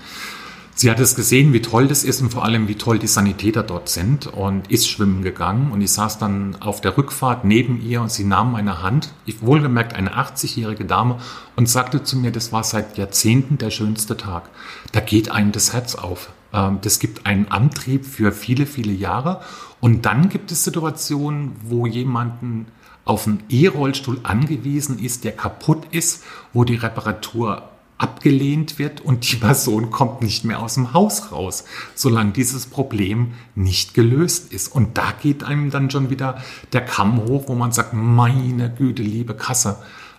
Sie 0.80 0.90
hat 0.90 0.98
es 0.98 1.14
gesehen, 1.14 1.52
wie 1.52 1.60
toll 1.60 1.88
das 1.88 2.04
ist 2.04 2.22
und 2.22 2.30
vor 2.30 2.42
allem, 2.42 2.66
wie 2.66 2.74
toll 2.74 2.98
die 2.98 3.06
Sanitäter 3.06 3.62
dort 3.62 3.90
sind 3.90 4.26
und 4.28 4.70
ist 4.70 4.88
schwimmen 4.88 5.22
gegangen. 5.22 5.72
Und 5.72 5.82
ich 5.82 5.92
saß 5.92 6.16
dann 6.16 6.56
auf 6.58 6.80
der 6.80 6.96
Rückfahrt 6.96 7.44
neben 7.44 7.82
ihr 7.86 8.00
und 8.00 8.10
sie 8.10 8.24
nahm 8.24 8.52
meine 8.52 8.82
Hand, 8.82 9.12
ich 9.26 9.42
wohlgemerkt 9.42 9.94
eine 9.94 10.14
80-jährige 10.14 10.86
Dame, 10.86 11.18
und 11.54 11.68
sagte 11.68 12.02
zu 12.02 12.16
mir, 12.16 12.32
das 12.32 12.50
war 12.50 12.64
seit 12.64 12.96
Jahrzehnten 12.96 13.58
der 13.58 13.68
schönste 13.68 14.16
Tag. 14.16 14.48
Da 14.92 15.00
geht 15.00 15.30
einem 15.30 15.52
das 15.52 15.74
Herz 15.74 15.96
auf. 15.96 16.30
Ähm, 16.54 16.78
das 16.80 16.98
gibt 16.98 17.26
einen 17.26 17.48
Antrieb 17.48 18.06
für 18.06 18.32
viele, 18.32 18.64
viele 18.64 18.94
Jahre. 18.94 19.42
Und 19.80 20.06
dann 20.06 20.30
gibt 20.30 20.50
es 20.50 20.64
Situationen, 20.64 21.56
wo 21.62 21.84
jemanden 21.84 22.68
auf 23.04 23.26
einen 23.26 23.42
E-Rollstuhl 23.50 24.20
angewiesen 24.22 24.98
ist, 24.98 25.24
der 25.24 25.32
kaputt 25.32 25.82
ist, 25.90 26.24
wo 26.54 26.64
die 26.64 26.76
Reparatur 26.76 27.68
abgelehnt 28.00 28.78
wird 28.78 29.02
und 29.02 29.30
die 29.30 29.36
Person 29.36 29.90
kommt 29.90 30.22
nicht 30.22 30.44
mehr 30.44 30.60
aus 30.60 30.74
dem 30.74 30.94
Haus 30.94 31.32
raus, 31.32 31.64
solange 31.94 32.32
dieses 32.32 32.66
Problem 32.66 33.34
nicht 33.54 33.92
gelöst 33.92 34.52
ist. 34.52 34.74
Und 34.74 34.96
da 34.96 35.12
geht 35.22 35.44
einem 35.44 35.70
dann 35.70 35.90
schon 35.90 36.08
wieder 36.08 36.42
der 36.72 36.84
Kamm 36.84 37.22
hoch, 37.26 37.44
wo 37.46 37.54
man 37.54 37.72
sagt, 37.72 37.92
meine 37.92 38.70
Güte, 38.70 39.02
liebe 39.02 39.34
Kasse, 39.34 39.76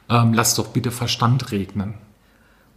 ähm, 0.10 0.34
lasst 0.34 0.60
doch 0.60 0.68
bitte 0.68 0.92
Verstand 0.92 1.52
regnen. 1.52 1.96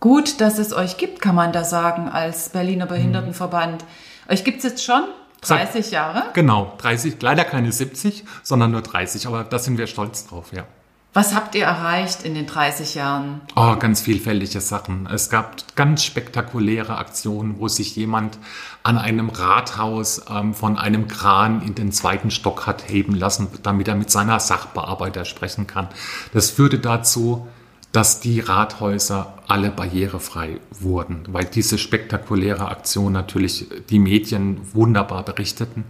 Gut, 0.00 0.40
dass 0.40 0.58
es 0.58 0.72
euch 0.72 0.96
gibt, 0.96 1.20
kann 1.20 1.34
man 1.34 1.52
da 1.52 1.64
sagen, 1.64 2.08
als 2.08 2.48
Berliner 2.48 2.86
Behindertenverband. 2.86 3.82
Hm. 3.82 3.88
Euch 4.32 4.44
gibt 4.44 4.58
es 4.58 4.64
jetzt 4.64 4.84
schon 4.84 5.04
30 5.42 5.90
Jahre? 5.90 6.24
Genau, 6.32 6.72
30, 6.78 7.20
leider 7.20 7.44
keine 7.44 7.72
70, 7.72 8.24
sondern 8.42 8.70
nur 8.70 8.80
30, 8.80 9.26
aber 9.26 9.44
da 9.44 9.58
sind 9.58 9.76
wir 9.76 9.86
stolz 9.86 10.26
drauf, 10.26 10.52
ja. 10.52 10.64
Was 11.14 11.32
habt 11.32 11.54
ihr 11.54 11.64
erreicht 11.64 12.24
in 12.24 12.34
den 12.34 12.46
30 12.46 12.96
Jahren? 12.96 13.40
Oh, 13.54 13.76
ganz 13.76 14.00
vielfältige 14.00 14.60
Sachen. 14.60 15.06
Es 15.06 15.30
gab 15.30 15.76
ganz 15.76 16.02
spektakuläre 16.02 16.98
Aktionen, 16.98 17.60
wo 17.60 17.68
sich 17.68 17.94
jemand 17.94 18.36
an 18.82 18.98
einem 18.98 19.28
Rathaus 19.28 20.22
ähm, 20.28 20.54
von 20.54 20.76
einem 20.76 21.06
Kran 21.06 21.62
in 21.62 21.76
den 21.76 21.92
zweiten 21.92 22.32
Stock 22.32 22.66
hat 22.66 22.88
heben 22.88 23.14
lassen, 23.14 23.46
damit 23.62 23.86
er 23.86 23.94
mit 23.94 24.10
seiner 24.10 24.40
Sachbearbeiter 24.40 25.24
sprechen 25.24 25.68
kann. 25.68 25.86
Das 26.32 26.50
führte 26.50 26.80
dazu, 26.80 27.46
dass 27.92 28.18
die 28.18 28.40
Rathäuser 28.40 29.34
alle 29.46 29.70
barrierefrei 29.70 30.58
wurden, 30.72 31.22
weil 31.28 31.44
diese 31.44 31.78
spektakuläre 31.78 32.66
Aktion 32.66 33.12
natürlich 33.12 33.68
die 33.88 34.00
Medien 34.00 34.60
wunderbar 34.72 35.22
berichteten. 35.24 35.84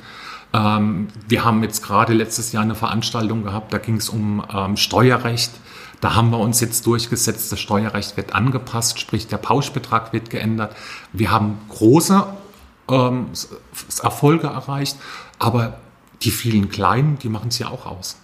Ähm, 0.54 1.08
wir 1.28 1.44
haben 1.44 1.62
jetzt 1.64 1.82
gerade 1.82 2.14
letztes 2.14 2.52
Jahr 2.52 2.62
eine 2.62 2.76
Veranstaltung 2.76 3.42
gehabt, 3.42 3.73
da 3.75 3.78
ging 3.78 3.96
es 3.96 4.08
um 4.08 4.42
ähm, 4.54 4.76
Steuerrecht. 4.76 5.50
Da 6.00 6.14
haben 6.14 6.30
wir 6.30 6.38
uns 6.38 6.61
jetzt 6.61 6.87
durchgesetzt, 6.87 7.50
das 7.50 7.61
Steuerrecht 7.61 8.16
wird 8.16 8.34
angepasst, 8.34 9.00
sprich 9.00 9.26
der 9.26 9.38
Pauschbetrag 9.38 10.12
wird 10.12 10.30
geändert. 10.30 10.76
Wir 11.12 11.30
haben 11.30 11.58
große 11.70 12.25
ähm, 12.88 13.26
Erfolge 14.02 14.46
erreicht, 14.46 14.96
aber 15.38 15.78
die 16.23 16.30
vielen 16.30 16.68
kleinen, 16.68 17.18
die 17.18 17.28
machen 17.28 17.49
es 17.49 17.58
ja 17.58 17.68
auch 17.68 17.87
aus. 17.87 18.16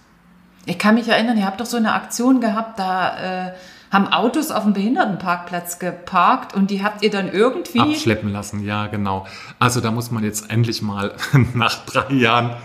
Ich 0.65 0.77
kann 0.77 0.95
mich 0.95 1.07
erinnern, 1.07 1.37
ihr 1.37 1.45
habt 1.45 1.59
doch 1.59 1.65
so 1.65 1.77
eine 1.77 1.93
Aktion 1.93 2.39
gehabt, 2.39 2.79
da 2.79 3.47
äh, 3.47 3.51
haben 3.91 4.07
Autos 4.07 4.51
auf 4.51 4.63
dem 4.63 4.71
Behindertenparkplatz 4.73 5.77
geparkt 5.77 6.55
und 6.55 6.71
die 6.71 6.81
habt 6.81 7.03
ihr 7.03 7.11
dann 7.11 7.29
irgendwie 7.29 7.79
abschleppen 7.79 8.31
lassen. 8.31 8.63
Ja, 8.63 8.87
genau. 8.87 9.27
Also 9.59 9.81
da 9.81 9.91
muss 9.91 10.11
man 10.11 10.23
jetzt 10.23 10.49
endlich 10.49 10.81
mal 10.81 11.13
nach 11.53 11.85
drei 11.85 12.13
Jahren 12.13 12.55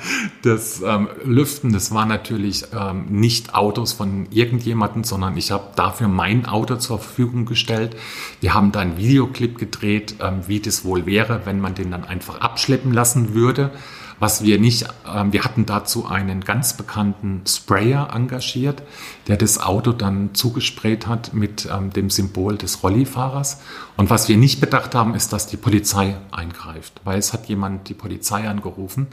das 0.42 0.80
ähm, 0.82 1.08
lüften. 1.24 1.72
Das 1.72 1.92
war 1.92 2.06
natürlich 2.06 2.66
ähm, 2.72 3.06
nicht 3.08 3.54
Autos 3.54 3.92
von 3.92 4.28
irgendjemandem, 4.30 5.02
sondern 5.02 5.36
ich 5.36 5.50
habe 5.50 5.64
dafür 5.74 6.06
mein 6.06 6.46
Auto 6.46 6.76
zur 6.76 7.00
Verfügung 7.00 7.44
gestellt. 7.44 7.96
Wir 8.40 8.54
haben 8.54 8.70
da 8.70 8.80
einen 8.80 8.96
Videoclip 8.96 9.58
gedreht, 9.58 10.16
ähm, 10.20 10.42
wie 10.46 10.60
das 10.60 10.84
wohl 10.84 11.06
wäre, 11.06 11.40
wenn 11.44 11.58
man 11.58 11.74
den 11.74 11.90
dann 11.90 12.04
einfach 12.04 12.40
abschleppen 12.40 12.92
lassen 12.92 13.34
würde. 13.34 13.72
Was 14.18 14.42
wir 14.42 14.58
nicht, 14.58 14.86
ähm, 15.12 15.32
wir 15.32 15.44
hatten 15.44 15.66
dazu 15.66 16.06
einen 16.06 16.42
ganz 16.42 16.76
bekannten 16.76 17.42
Sprayer 17.46 18.10
engagiert, 18.14 18.82
der 19.28 19.36
das 19.36 19.58
Auto 19.58 19.92
dann 19.92 20.34
zugesprayt 20.34 21.06
hat 21.06 21.34
mit 21.34 21.68
ähm, 21.70 21.90
dem 21.90 22.08
Symbol 22.08 22.56
des 22.56 22.82
Rollifahrers. 22.82 23.60
Und 23.96 24.08
was 24.08 24.28
wir 24.28 24.36
nicht 24.36 24.60
bedacht 24.60 24.94
haben, 24.94 25.14
ist, 25.14 25.32
dass 25.32 25.46
die 25.46 25.58
Polizei 25.58 26.16
eingreift, 26.30 27.00
weil 27.04 27.18
es 27.18 27.32
hat 27.32 27.46
jemand 27.46 27.88
die 27.88 27.94
Polizei 27.94 28.48
angerufen. 28.48 29.08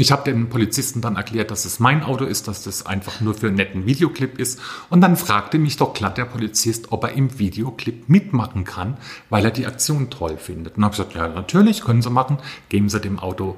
Ich 0.00 0.12
habe 0.12 0.22
den 0.22 0.48
Polizisten 0.48 1.00
dann 1.00 1.16
erklärt, 1.16 1.50
dass 1.50 1.64
es 1.64 1.80
mein 1.80 2.04
Auto 2.04 2.24
ist, 2.24 2.46
dass 2.46 2.62
das 2.62 2.86
einfach 2.86 3.20
nur 3.20 3.34
für 3.34 3.48
einen 3.48 3.56
netten 3.56 3.84
Videoclip 3.84 4.38
ist. 4.38 4.60
Und 4.90 5.00
dann 5.00 5.16
fragte 5.16 5.58
mich 5.58 5.76
doch 5.76 5.92
glatt 5.92 6.16
der 6.18 6.24
Polizist, 6.24 6.92
ob 6.92 7.02
er 7.02 7.14
im 7.14 7.40
Videoclip 7.40 8.08
mitmachen 8.08 8.62
kann, 8.62 8.96
weil 9.28 9.44
er 9.44 9.50
die 9.50 9.66
Aktion 9.66 10.08
toll 10.08 10.36
findet. 10.36 10.76
Und 10.76 10.84
habe 10.84 10.92
gesagt, 10.92 11.14
ja, 11.14 11.26
natürlich, 11.26 11.82
können 11.82 12.00
Sie 12.00 12.10
machen. 12.10 12.38
Geben 12.68 12.88
Sie 12.88 13.00
dem 13.00 13.18
Auto 13.18 13.56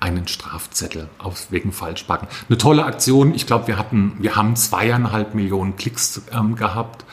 einen 0.00 0.26
Strafzettel 0.26 1.08
auf 1.18 1.50
wegen 1.50 1.72
Falschparken. 1.72 2.28
Eine 2.48 2.58
tolle 2.58 2.84
Aktion. 2.84 3.34
Ich 3.34 3.46
glaube, 3.46 3.66
wir 3.66 3.78
hatten, 3.78 4.16
wir 4.18 4.36
haben 4.36 4.56
zweieinhalb 4.56 5.34
Millionen 5.34 5.76
Klicks 5.76 6.22
ähm, 6.32 6.56
gehabt. 6.56 7.04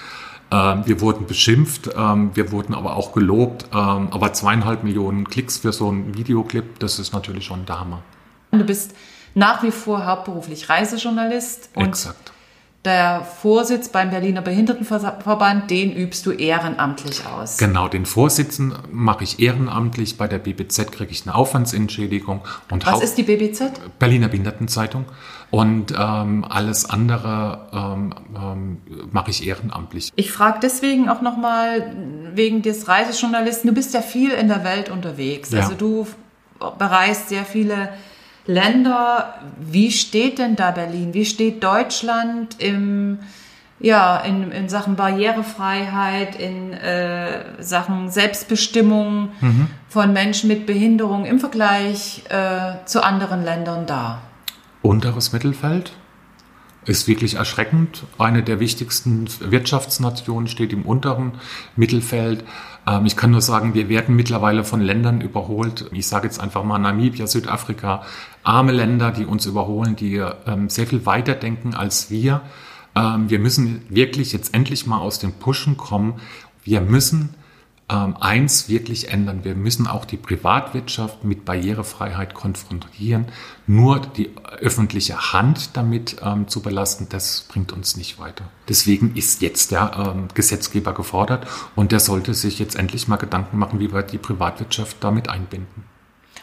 Ähm, 0.49 0.83
wir 0.85 1.01
wurden 1.01 1.27
beschimpft, 1.27 1.89
ähm, 1.95 2.31
wir 2.33 2.51
wurden 2.51 2.73
aber 2.73 2.95
auch 2.95 3.11
gelobt. 3.11 3.65
Ähm, 3.73 4.07
aber 4.11 4.33
zweieinhalb 4.33 4.83
Millionen 4.83 5.29
Klicks 5.29 5.57
für 5.57 5.73
so 5.73 5.89
einen 5.89 6.17
Videoclip, 6.17 6.79
das 6.79 6.99
ist 6.99 7.13
natürlich 7.13 7.45
schon 7.45 7.65
Hammer. 7.67 8.01
Du 8.51 8.63
bist 8.63 8.95
nach 9.35 9.61
wie 9.63 9.71
vor 9.71 10.05
hauptberuflich 10.05 10.69
Reisejournalist. 10.69 11.69
Und 11.75 11.89
Exakt. 11.89 12.31
Der 12.87 13.23
Vorsitz 13.23 13.89
beim 13.89 14.09
Berliner 14.09 14.41
Behindertenverband, 14.41 15.69
den 15.69 15.95
übst 15.95 16.25
du 16.25 16.31
ehrenamtlich 16.31 17.25
aus. 17.27 17.57
Genau, 17.57 17.87
den 17.87 18.05
Vorsitzen 18.05 18.73
mache 18.91 19.23
ich 19.23 19.39
ehrenamtlich. 19.39 20.17
Bei 20.17 20.27
der 20.27 20.39
BBZ 20.39 20.91
kriege 20.91 21.11
ich 21.11 21.27
eine 21.27 21.35
Aufwandsentschädigung. 21.35 22.41
Und 22.71 22.87
Was 22.87 23.03
ist 23.03 23.17
die 23.17 23.23
BBZ? 23.23 23.73
Berliner 23.99 24.29
Behindertenzeitung. 24.29 25.05
Und 25.51 25.93
ähm, 25.97 26.45
alles 26.49 26.89
andere 26.89 27.67
ähm, 27.71 28.15
ähm, 28.35 28.77
mache 29.11 29.29
ich 29.29 29.45
ehrenamtlich. 29.45 30.11
Ich 30.15 30.31
frage 30.31 30.59
deswegen 30.61 31.09
auch 31.09 31.21
nochmal 31.21 31.93
wegen 32.33 32.63
des 32.63 32.87
Reisejournalisten. 32.87 33.69
Du 33.69 33.73
bist 33.73 33.93
ja 33.93 34.01
viel 34.01 34.31
in 34.31 34.47
der 34.47 34.63
Welt 34.63 34.89
unterwegs. 34.89 35.51
Ja. 35.51 35.61
Also 35.61 35.75
du 35.75 36.07
bereist 36.79 37.29
sehr 37.29 37.45
viele 37.45 37.89
Länder. 38.47 39.35
Wie 39.59 39.91
steht 39.91 40.39
denn 40.39 40.55
da 40.55 40.71
Berlin? 40.71 41.13
Wie 41.13 41.25
steht 41.25 41.63
Deutschland 41.63 42.59
im, 42.59 43.19
ja, 43.79 44.17
in, 44.17 44.51
in 44.51 44.69
Sachen 44.69 44.95
Barrierefreiheit, 44.95 46.35
in 46.39 46.73
äh, 46.73 47.61
Sachen 47.61 48.09
Selbstbestimmung 48.09 49.29
mhm. 49.41 49.67
von 49.89 50.13
Menschen 50.13 50.47
mit 50.47 50.65
Behinderung 50.65 51.25
im 51.25 51.39
Vergleich 51.39 52.23
äh, 52.29 52.85
zu 52.85 53.03
anderen 53.03 53.43
Ländern 53.43 53.85
da? 53.85 54.21
Unteres 54.81 55.33
Mittelfeld 55.33 55.91
ist 56.85 57.07
wirklich 57.07 57.35
erschreckend. 57.35 58.03
Eine 58.17 58.43
der 58.43 58.59
wichtigsten 58.59 59.27
Wirtschaftsnationen 59.39 60.47
steht 60.47 60.71
im 60.71 60.83
unteren 60.83 61.33
Mittelfeld. 61.75 62.45
Ähm, 62.87 63.05
ich 63.05 63.15
kann 63.15 63.31
nur 63.31 63.41
sagen, 63.41 63.73
wir 63.73 63.89
werden 63.89 64.15
mittlerweile 64.15 64.63
von 64.63 64.81
Ländern 64.81 65.21
überholt. 65.21 65.89
Ich 65.91 66.07
sage 66.07 66.27
jetzt 66.27 66.39
einfach 66.39 66.63
mal 66.63 66.79
Namibia, 66.79 67.27
Südafrika, 67.27 68.03
arme 68.43 68.71
Länder, 68.71 69.11
die 69.11 69.25
uns 69.25 69.45
überholen, 69.45 69.95
die 69.95 70.23
ähm, 70.45 70.69
sehr 70.69 70.87
viel 70.87 71.05
weiter 71.05 71.35
denken 71.35 71.75
als 71.75 72.09
wir. 72.09 72.41
Ähm, 72.95 73.29
wir 73.29 73.39
müssen 73.39 73.83
wirklich 73.89 74.31
jetzt 74.31 74.53
endlich 74.53 74.87
mal 74.87 74.99
aus 74.99 75.19
den 75.19 75.33
Pushen 75.33 75.77
kommen. 75.77 76.15
Wir 76.63 76.81
müssen 76.81 77.35
ähm, 77.89 78.17
eins 78.19 78.67
wirklich 78.67 79.11
ändern. 79.11 79.43
Wir 79.43 79.55
müssen 79.55 79.87
auch 79.87 80.03
die 80.03 80.17
Privatwirtschaft 80.17 81.23
mit 81.23 81.45
Barrierefreiheit 81.45 82.33
konfrontieren. 82.33 83.27
Nur 83.65 83.99
die 83.99 84.31
öffentliche 84.59 85.31
Hand 85.31 85.77
damit 85.77 86.17
ähm, 86.21 86.47
zu 86.49 86.61
belasten, 86.61 87.07
das 87.09 87.45
bringt 87.47 87.71
uns 87.71 87.95
nicht 87.95 88.19
weiter. 88.19 88.45
Deswegen 88.67 89.15
ist 89.15 89.41
jetzt 89.41 89.71
der 89.71 90.13
ähm, 90.15 90.27
Gesetzgeber 90.33 90.93
gefordert 90.93 91.47
und 91.75 91.93
der 91.93 92.01
sollte 92.01 92.33
sich 92.33 92.59
jetzt 92.59 92.75
endlich 92.75 93.07
mal 93.07 93.15
Gedanken 93.15 93.57
machen, 93.57 93.79
wie 93.79 93.93
wir 93.93 94.03
die 94.03 94.17
Privatwirtschaft 94.17 94.97
damit 94.99 95.29
einbinden. 95.29 95.85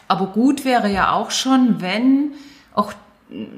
Aber 0.07 0.27
gut 0.27 0.65
wäre 0.65 0.91
ja 0.91 1.11
auch 1.11 1.31
schon, 1.31 1.79
wenn 1.79 2.33
auch 2.73 2.93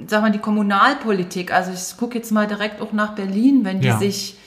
sag 0.08 0.22
mal, 0.22 0.32
die 0.32 0.40
Kommunalpolitik, 0.40 1.54
also 1.54 1.72
ich 1.72 1.98
gucke 1.98 2.18
jetzt 2.18 2.32
mal 2.32 2.48
direkt 2.48 2.82
auch 2.82 2.94
nach 2.94 3.16
Berlin, 3.16 3.62
wenn 3.64 3.82
die 3.82 3.88
ja. 3.88 3.98
sich 3.98 4.38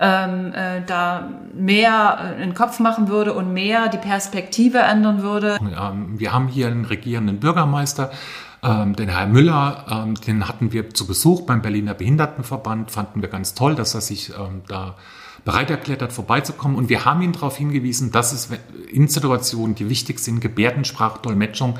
ähm, 0.00 0.52
äh, 0.54 0.80
da 0.86 1.28
mehr 1.52 2.18
äh, 2.38 2.42
in 2.42 2.50
den 2.50 2.54
Kopf 2.54 2.80
machen 2.80 3.08
würde 3.08 3.34
und 3.34 3.52
mehr 3.52 3.88
die 3.88 3.98
Perspektive 3.98 4.78
ändern 4.78 5.22
würde. 5.22 5.58
Wir 5.60 6.32
haben 6.32 6.48
hier 6.48 6.68
einen 6.68 6.86
regierenden 6.86 7.38
Bürgermeister, 7.38 8.10
ähm, 8.62 8.96
den 8.96 9.10
Herr 9.10 9.26
Müller, 9.26 9.84
ähm, 9.90 10.14
den 10.14 10.48
hatten 10.48 10.72
wir 10.72 10.90
zu 10.90 11.06
Besuch 11.06 11.42
beim 11.42 11.60
Berliner 11.60 11.92
Behindertenverband, 11.92 12.90
fanden 12.90 13.20
wir 13.20 13.28
ganz 13.28 13.54
toll, 13.54 13.74
dass 13.74 13.94
er 13.94 14.00
sich 14.00 14.30
ähm, 14.30 14.62
da 14.68 14.96
bereit 15.44 15.70
erklärt 15.70 16.00
hat, 16.00 16.12
vorbeizukommen. 16.12 16.78
Und 16.78 16.88
wir 16.88 17.04
haben 17.04 17.20
ihn 17.20 17.32
darauf 17.32 17.56
hingewiesen, 17.56 18.10
dass 18.10 18.32
es 18.32 18.48
in 18.90 19.08
Situationen, 19.08 19.74
die 19.74 19.88
wichtig 19.88 20.18
sind, 20.18 20.40
Gebärdensprachdolmetschung, 20.40 21.78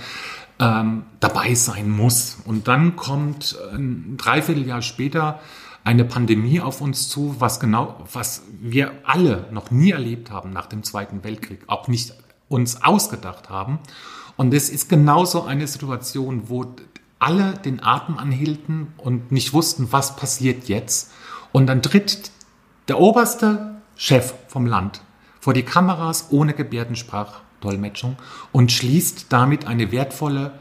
ähm, 0.58 1.04
dabei 1.20 1.54
sein 1.54 1.90
muss. 1.90 2.38
Und 2.44 2.68
dann 2.68 2.96
kommt 2.96 3.58
ein 3.72 4.16
Dreivierteljahr 4.18 4.82
später 4.82 5.40
eine 5.84 6.04
Pandemie 6.04 6.60
auf 6.60 6.80
uns 6.80 7.08
zu, 7.08 7.36
was 7.38 7.60
genau, 7.60 7.96
was 8.12 8.42
wir 8.60 8.92
alle 9.04 9.48
noch 9.50 9.70
nie 9.70 9.90
erlebt 9.90 10.30
haben 10.30 10.50
nach 10.50 10.66
dem 10.66 10.82
Zweiten 10.82 11.24
Weltkrieg, 11.24 11.60
auch 11.66 11.88
nicht 11.88 12.14
uns 12.48 12.82
ausgedacht 12.82 13.48
haben. 13.48 13.78
Und 14.36 14.54
es 14.54 14.68
ist 14.68 14.88
genauso 14.88 15.44
eine 15.44 15.66
Situation, 15.66 16.48
wo 16.48 16.66
alle 17.18 17.54
den 17.54 17.82
Atem 17.82 18.18
anhielten 18.18 18.88
und 18.96 19.32
nicht 19.32 19.52
wussten, 19.52 19.92
was 19.92 20.16
passiert 20.16 20.68
jetzt. 20.68 21.12
Und 21.52 21.66
dann 21.66 21.82
tritt 21.82 22.30
der 22.88 22.98
oberste 22.98 23.76
Chef 23.96 24.34
vom 24.48 24.66
Land 24.66 25.02
vor 25.40 25.54
die 25.54 25.62
Kameras 25.62 26.28
ohne 26.30 26.54
Gebärdensprachdolmetschung 26.54 28.16
und 28.52 28.72
schließt 28.72 29.26
damit 29.30 29.66
eine 29.66 29.90
wertvolle 29.90 30.52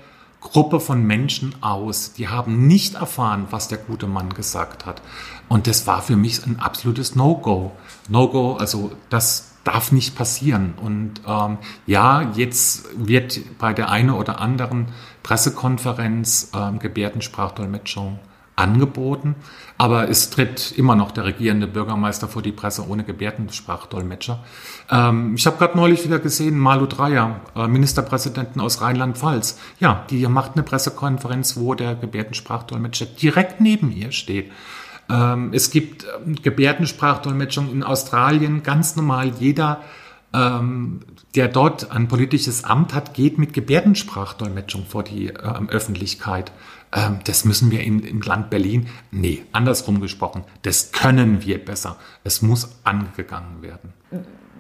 Gruppe 0.41 0.79
von 0.79 1.03
Menschen 1.03 1.55
aus, 1.61 2.13
die 2.13 2.27
haben 2.29 2.67
nicht 2.67 2.95
erfahren, 2.95 3.47
was 3.51 3.67
der 3.67 3.77
gute 3.77 4.07
Mann 4.07 4.33
gesagt 4.33 4.85
hat. 4.85 5.01
Und 5.49 5.67
das 5.67 5.85
war 5.85 6.01
für 6.01 6.15
mich 6.15 6.45
ein 6.45 6.59
absolutes 6.59 7.15
No-Go. 7.15 7.71
No-Go, 8.07 8.53
also 8.55 8.91
das 9.09 9.49
darf 9.63 9.91
nicht 9.91 10.15
passieren. 10.15 10.73
Und 10.81 11.21
ähm, 11.27 11.57
ja, 11.85 12.21
jetzt 12.33 12.85
wird 12.95 13.39
bei 13.57 13.73
der 13.73 13.89
einen 13.89 14.11
oder 14.11 14.39
anderen 14.39 14.87
Pressekonferenz 15.23 16.51
ähm, 16.55 16.79
Gebärdensprachdolmetschung 16.79 18.19
angeboten, 18.59 19.35
aber 19.77 20.09
es 20.09 20.29
tritt 20.29 20.73
immer 20.75 20.95
noch 20.95 21.11
der 21.11 21.25
regierende 21.25 21.65
Bürgermeister 21.65 22.27
vor 22.27 22.41
die 22.41 22.51
Presse 22.51 22.87
ohne 22.87 23.03
Gebärdensprachdolmetscher. 23.03 24.43
Ähm, 24.91 25.35
ich 25.35 25.45
habe 25.45 25.57
gerade 25.57 25.77
neulich 25.77 26.03
wieder 26.03 26.19
gesehen, 26.19 26.59
Malu 26.59 26.85
Dreyer, 26.85 27.39
äh, 27.55 27.67
Ministerpräsidenten 27.67 28.59
aus 28.61 28.81
Rheinland-Pfalz. 28.81 29.57
Ja, 29.79 30.05
die 30.09 30.27
macht 30.27 30.53
eine 30.53 30.63
Pressekonferenz, 30.63 31.57
wo 31.57 31.73
der 31.73 31.95
Gebärdensprachdolmetscher 31.95 33.05
direkt 33.05 33.61
neben 33.61 33.91
ihr 33.91 34.11
steht. 34.11 34.51
Ähm, 35.09 35.51
es 35.53 35.71
gibt 35.71 36.05
ähm, 36.25 36.35
Gebärdensprachdolmetschung 36.35 37.71
in 37.71 37.83
Australien, 37.83 38.63
ganz 38.63 38.95
normal. 38.95 39.31
Jeder 39.39 39.81
ähm, 40.33 40.99
der 41.35 41.47
dort 41.47 41.91
ein 41.91 42.07
politisches 42.07 42.63
Amt 42.63 42.93
hat, 42.93 43.13
geht 43.13 43.37
mit 43.37 43.53
Gebärdensprachdolmetschung 43.53 44.85
vor 44.85 45.03
die 45.03 45.27
äh, 45.27 45.67
Öffentlichkeit. 45.69 46.51
Ähm, 46.93 47.19
das 47.25 47.45
müssen 47.45 47.71
wir 47.71 47.83
im, 47.83 48.03
im 48.03 48.21
Land 48.21 48.49
Berlin, 48.49 48.87
nee, 49.11 49.43
andersrum 49.51 50.01
gesprochen, 50.01 50.43
das 50.63 50.91
können 50.91 51.45
wir 51.45 51.63
besser. 51.63 51.97
Es 52.23 52.41
muss 52.41 52.69
angegangen 52.83 53.61
werden. 53.61 53.93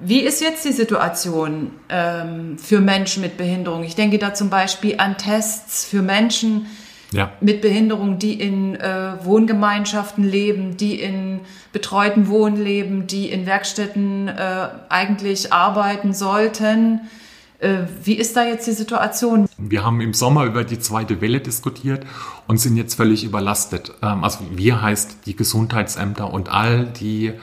Wie 0.01 0.21
ist 0.21 0.41
jetzt 0.41 0.63
die 0.63 0.71
Situation 0.71 1.71
ähm, 1.89 2.57
für 2.57 2.79
Menschen 2.79 3.21
mit 3.21 3.37
Behinderung? 3.37 3.83
Ich 3.83 3.95
denke 3.95 4.17
da 4.17 4.33
zum 4.33 4.49
Beispiel 4.49 4.95
an 4.97 5.17
Tests 5.17 5.83
für 5.85 6.01
Menschen, 6.01 6.67
ja. 7.11 7.31
mit 7.41 7.61
Behinderung, 7.61 8.19
die 8.19 8.39
in 8.39 8.75
äh, 8.75 9.13
Wohngemeinschaften 9.23 10.23
leben, 10.23 10.77
die 10.77 11.01
in 11.01 11.41
betreuten 11.73 12.27
Wohnen 12.27 12.63
leben, 12.63 13.07
die 13.07 13.29
in 13.29 13.45
Werkstätten 13.45 14.27
äh, 14.27 14.69
eigentlich 14.89 15.51
arbeiten 15.51 16.13
sollten. 16.13 17.01
Äh, 17.59 17.83
wie 18.03 18.13
ist 18.13 18.35
da 18.37 18.45
jetzt 18.45 18.67
die 18.67 18.71
Situation? 18.71 19.47
Wir 19.57 19.83
haben 19.83 19.99
im 19.99 20.13
Sommer 20.13 20.45
über 20.45 20.63
die 20.63 20.79
zweite 20.79 21.19
Welle 21.19 21.41
diskutiert 21.41 22.05
und 22.47 22.57
sind 22.57 22.77
jetzt 22.77 22.95
völlig 22.95 23.25
überlastet. 23.25 23.93
Ähm, 24.01 24.23
also 24.23 24.39
wir 24.51 24.81
heißt 24.81 25.25
die 25.25 25.35
Gesundheitsämter 25.35 26.31
und 26.31 26.49
all 26.49 26.85
die 26.85 27.33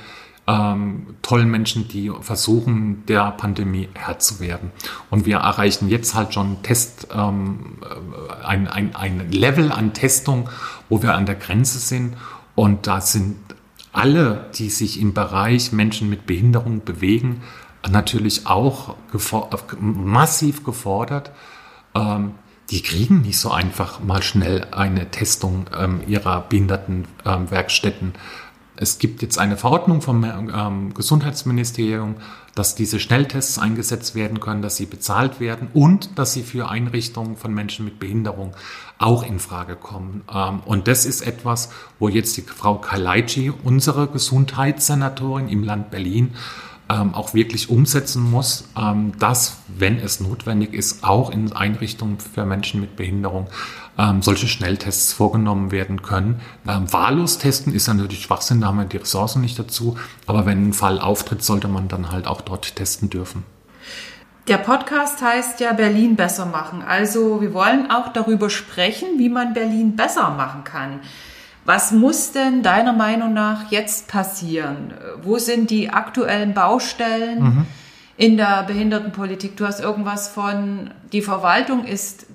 ähm, 0.46 1.16
tollen 1.22 1.50
Menschen, 1.50 1.88
die 1.88 2.10
versuchen, 2.20 3.04
der 3.06 3.30
Pandemie 3.32 3.88
Herr 3.94 4.18
zu 4.18 4.40
werden. 4.40 4.70
Und 5.10 5.26
wir 5.26 5.38
erreichen 5.38 5.90
jetzt 5.90 6.14
halt 6.14 6.32
schon 6.32 6.62
Test, 6.62 7.08
ähm, 7.14 7.78
äh, 7.82 8.44
ein, 8.44 8.68
ein, 8.68 8.96
ein 8.96 9.30
Level 9.30 9.70
an 9.70 9.92
Testung, 9.92 10.48
wo 10.88 11.02
wir 11.02 11.14
an 11.14 11.26
der 11.26 11.34
Grenze 11.34 11.78
sind. 11.78 12.16
Und 12.54 12.86
da 12.86 13.02
sind 13.02 13.36
alle, 13.92 14.46
die 14.54 14.70
sich 14.70 15.00
im 15.00 15.14
Bereich 15.14 15.72
Menschen 15.72 16.08
mit 16.08 16.26
Behinderung 16.26 16.84
bewegen, 16.84 17.42
natürlich 17.90 18.46
auch 18.46 18.94
gefor 19.12 19.50
massiv 19.80 20.64
gefordert. 20.64 21.30
Ähm, 21.94 22.34
die 22.70 22.82
kriegen 22.82 23.20
nicht 23.22 23.38
so 23.38 23.50
einfach 23.50 24.00
mal 24.00 24.22
schnell 24.22 24.66
eine 24.72 25.10
Testung 25.10 25.66
ähm, 25.78 26.00
ihrer 26.06 26.40
Behindertenwerkstätten. 26.42 28.08
Ähm, 28.08 28.20
es 28.78 28.98
gibt 28.98 29.22
jetzt 29.22 29.38
eine 29.38 29.56
Verordnung 29.56 30.02
vom 30.02 30.22
ähm, 30.24 30.92
Gesundheitsministerium, 30.92 32.16
dass 32.54 32.74
diese 32.74 33.00
Schnelltests 33.00 33.58
eingesetzt 33.58 34.14
werden 34.14 34.40
können, 34.40 34.62
dass 34.62 34.76
sie 34.76 34.86
bezahlt 34.86 35.40
werden 35.40 35.68
und 35.72 36.18
dass 36.18 36.34
sie 36.34 36.42
für 36.42 36.68
Einrichtungen 36.68 37.36
von 37.36 37.54
Menschen 37.54 37.84
mit 37.84 37.98
Behinderung 37.98 38.54
auch 38.98 39.22
in 39.24 39.38
Frage 39.38 39.76
kommen. 39.76 40.24
Ähm, 40.32 40.60
und 40.64 40.88
das 40.88 41.06
ist 41.06 41.22
etwas, 41.22 41.70
wo 41.98 42.08
jetzt 42.08 42.36
die 42.36 42.42
Frau 42.42 42.76
Kalaitschi, 42.76 43.50
unsere 43.50 44.08
Gesundheitssenatorin 44.08 45.48
im 45.48 45.62
Land 45.62 45.90
Berlin, 45.90 46.34
ähm, 46.88 47.14
auch 47.14 47.34
wirklich 47.34 47.68
umsetzen 47.68 48.22
muss, 48.22 48.68
ähm, 48.78 49.12
dass, 49.18 49.58
wenn 49.68 49.98
es 49.98 50.20
notwendig 50.20 50.72
ist, 50.72 51.04
auch 51.04 51.30
in 51.30 51.52
Einrichtungen 51.52 52.18
für 52.18 52.44
Menschen 52.44 52.80
mit 52.80 52.96
Behinderung 52.96 53.48
ähm, 53.98 54.22
solche 54.22 54.46
Schnelltests 54.46 55.12
vorgenommen 55.12 55.72
werden 55.72 56.02
können. 56.02 56.40
Ähm, 56.68 56.92
wahllos 56.92 57.38
testen 57.38 57.74
ist 57.74 57.88
ja 57.88 57.94
natürlich 57.94 58.22
Schwachsinn, 58.22 58.60
da 58.60 58.68
haben 58.68 58.78
wir 58.78 58.84
die 58.84 58.98
Ressourcen 58.98 59.40
nicht 59.40 59.58
dazu, 59.58 59.96
aber 60.26 60.46
wenn 60.46 60.68
ein 60.68 60.72
Fall 60.72 61.00
auftritt, 61.00 61.42
sollte 61.42 61.68
man 61.68 61.88
dann 61.88 62.10
halt 62.10 62.26
auch 62.26 62.40
dort 62.40 62.76
testen 62.76 63.10
dürfen. 63.10 63.44
Der 64.48 64.58
Podcast 64.58 65.20
heißt 65.22 65.58
ja 65.58 65.72
Berlin 65.72 66.14
besser 66.14 66.46
machen. 66.46 66.80
Also 66.86 67.40
wir 67.40 67.52
wollen 67.52 67.90
auch 67.90 68.12
darüber 68.12 68.48
sprechen, 68.48 69.18
wie 69.18 69.28
man 69.28 69.54
Berlin 69.54 69.96
besser 69.96 70.30
machen 70.30 70.62
kann. 70.62 71.00
Was 71.66 71.90
muss 71.90 72.30
denn 72.30 72.62
deiner 72.62 72.92
Meinung 72.92 73.34
nach 73.34 73.72
jetzt 73.72 74.06
passieren? 74.06 74.94
Wo 75.22 75.38
sind 75.38 75.68
die 75.70 75.90
aktuellen 75.90 76.54
Baustellen 76.54 77.42
mhm. 77.42 77.66
in 78.16 78.36
der 78.36 78.62
Behindertenpolitik? 78.62 79.56
Du 79.56 79.66
hast 79.66 79.80
irgendwas 79.80 80.28
von, 80.28 80.92
die 81.12 81.22
Verwaltung 81.22 81.84
ist 81.84 82.26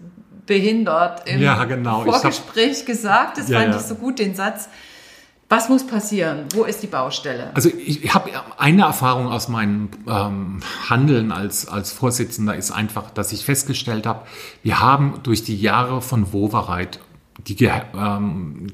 behindert 0.45 1.29
im 1.29 1.39
ja, 1.39 1.63
genau. 1.63 2.03
Vorgespräch 2.03 2.79
hab, 2.79 2.85
gesagt. 2.85 3.37
Das 3.37 3.47
ja, 3.47 3.59
fand 3.59 3.73
ja. 3.73 3.79
ich 3.79 3.85
so 3.85 3.95
gut, 3.95 4.19
den 4.19 4.35
Satz. 4.35 4.67
Was 5.47 5.69
muss 5.69 5.87
passieren? 5.87 6.45
Wo 6.53 6.63
ist 6.63 6.83
die 6.83 6.87
Baustelle? 6.87 7.51
Also 7.53 7.69
ich, 7.69 8.13
habe 8.13 8.29
eine 8.57 8.83
Erfahrung 8.83 9.27
aus 9.27 9.47
meinem 9.47 9.89
ähm, 10.07 10.59
Handeln 10.89 11.31
als, 11.31 11.67
als 11.67 11.91
Vorsitzender 11.93 12.55
ist 12.55 12.71
einfach, 12.71 13.11
dass 13.11 13.31
ich 13.31 13.45
festgestellt 13.45 14.05
habe, 14.05 14.25
wir 14.63 14.81
haben 14.81 15.19
durch 15.23 15.43
die 15.43 15.59
Jahre 15.59 16.01
von 16.01 16.33
Wovereit, 16.33 16.99
die, 17.47 17.65
ähm, 17.65 18.67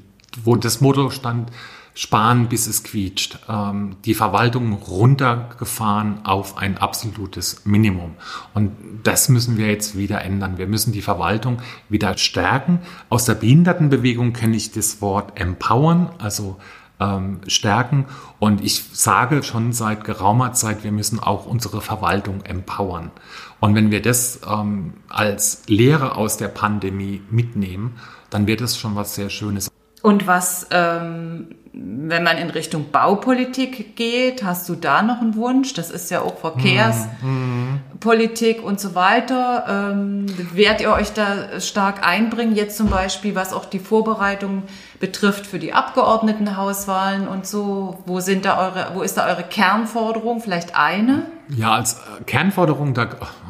wo 0.44 0.56
das 0.56 0.80
Motto 0.80 1.10
stand, 1.10 1.50
sparen 1.98 2.48
bis 2.48 2.68
es 2.68 2.84
quietscht, 2.84 3.40
ähm, 3.48 3.96
die 4.04 4.14
Verwaltung 4.14 4.72
runtergefahren 4.74 6.24
auf 6.24 6.56
ein 6.56 6.78
absolutes 6.78 7.62
Minimum. 7.64 8.14
Und 8.54 8.70
das 9.02 9.28
müssen 9.28 9.56
wir 9.56 9.66
jetzt 9.66 9.96
wieder 9.96 10.22
ändern. 10.22 10.58
Wir 10.58 10.68
müssen 10.68 10.92
die 10.92 11.02
Verwaltung 11.02 11.58
wieder 11.88 12.16
stärken. 12.16 12.78
Aus 13.08 13.24
der 13.24 13.34
Behindertenbewegung 13.34 14.32
kenne 14.32 14.56
ich 14.56 14.70
das 14.70 15.00
Wort 15.00 15.40
empowern, 15.40 16.10
also 16.18 16.58
ähm, 17.00 17.40
stärken. 17.48 18.06
Und 18.38 18.62
ich 18.62 18.84
sage 18.92 19.42
schon 19.42 19.72
seit 19.72 20.04
geraumer 20.04 20.52
Zeit, 20.52 20.84
wir 20.84 20.92
müssen 20.92 21.18
auch 21.18 21.46
unsere 21.46 21.80
Verwaltung 21.80 22.42
empowern. 22.42 23.10
Und 23.58 23.74
wenn 23.74 23.90
wir 23.90 24.02
das 24.02 24.40
ähm, 24.48 24.94
als 25.08 25.62
Lehre 25.66 26.14
aus 26.14 26.36
der 26.36 26.48
Pandemie 26.48 27.22
mitnehmen, 27.28 27.96
dann 28.30 28.46
wird 28.46 28.60
es 28.60 28.78
schon 28.78 28.94
was 28.94 29.16
sehr 29.16 29.30
Schönes. 29.30 29.68
Und 30.02 30.26
was 30.26 30.66
ähm, 30.70 31.48
wenn 31.80 32.24
man 32.24 32.38
in 32.38 32.50
Richtung 32.50 32.90
Baupolitik 32.90 33.94
geht, 33.94 34.42
hast 34.42 34.68
du 34.68 34.74
da 34.74 35.00
noch 35.02 35.20
einen 35.20 35.36
Wunsch? 35.36 35.74
Das 35.74 35.92
ist 35.92 36.10
ja 36.10 36.22
auch 36.22 36.36
Verkehrspolitik 36.38 38.64
und 38.64 38.80
so 38.80 38.96
weiter. 38.96 39.92
Ähm, 39.92 40.26
werdet 40.54 40.80
ihr 40.80 40.90
euch 40.90 41.12
da 41.12 41.60
stark 41.60 42.04
einbringen? 42.06 42.56
Jetzt 42.56 42.76
zum 42.76 42.88
Beispiel, 42.88 43.36
was 43.36 43.52
auch 43.52 43.66
die 43.66 43.78
Vorbereitung 43.78 44.64
betrifft 44.98 45.46
für 45.46 45.60
die 45.60 45.72
Abgeordnetenhauswahlen 45.72 47.28
und 47.28 47.46
so. 47.46 48.02
Wo 48.06 48.18
sind 48.20 48.44
da 48.44 48.58
eure, 48.58 48.90
wo 48.94 49.02
ist 49.02 49.16
da 49.16 49.26
eure 49.26 49.44
Kernforderung? 49.44 50.40
Vielleicht 50.40 50.74
eine? 50.74 51.26
Ja, 51.48 51.74
als 51.74 52.00
Kernforderung 52.26 52.92
da 52.94 53.08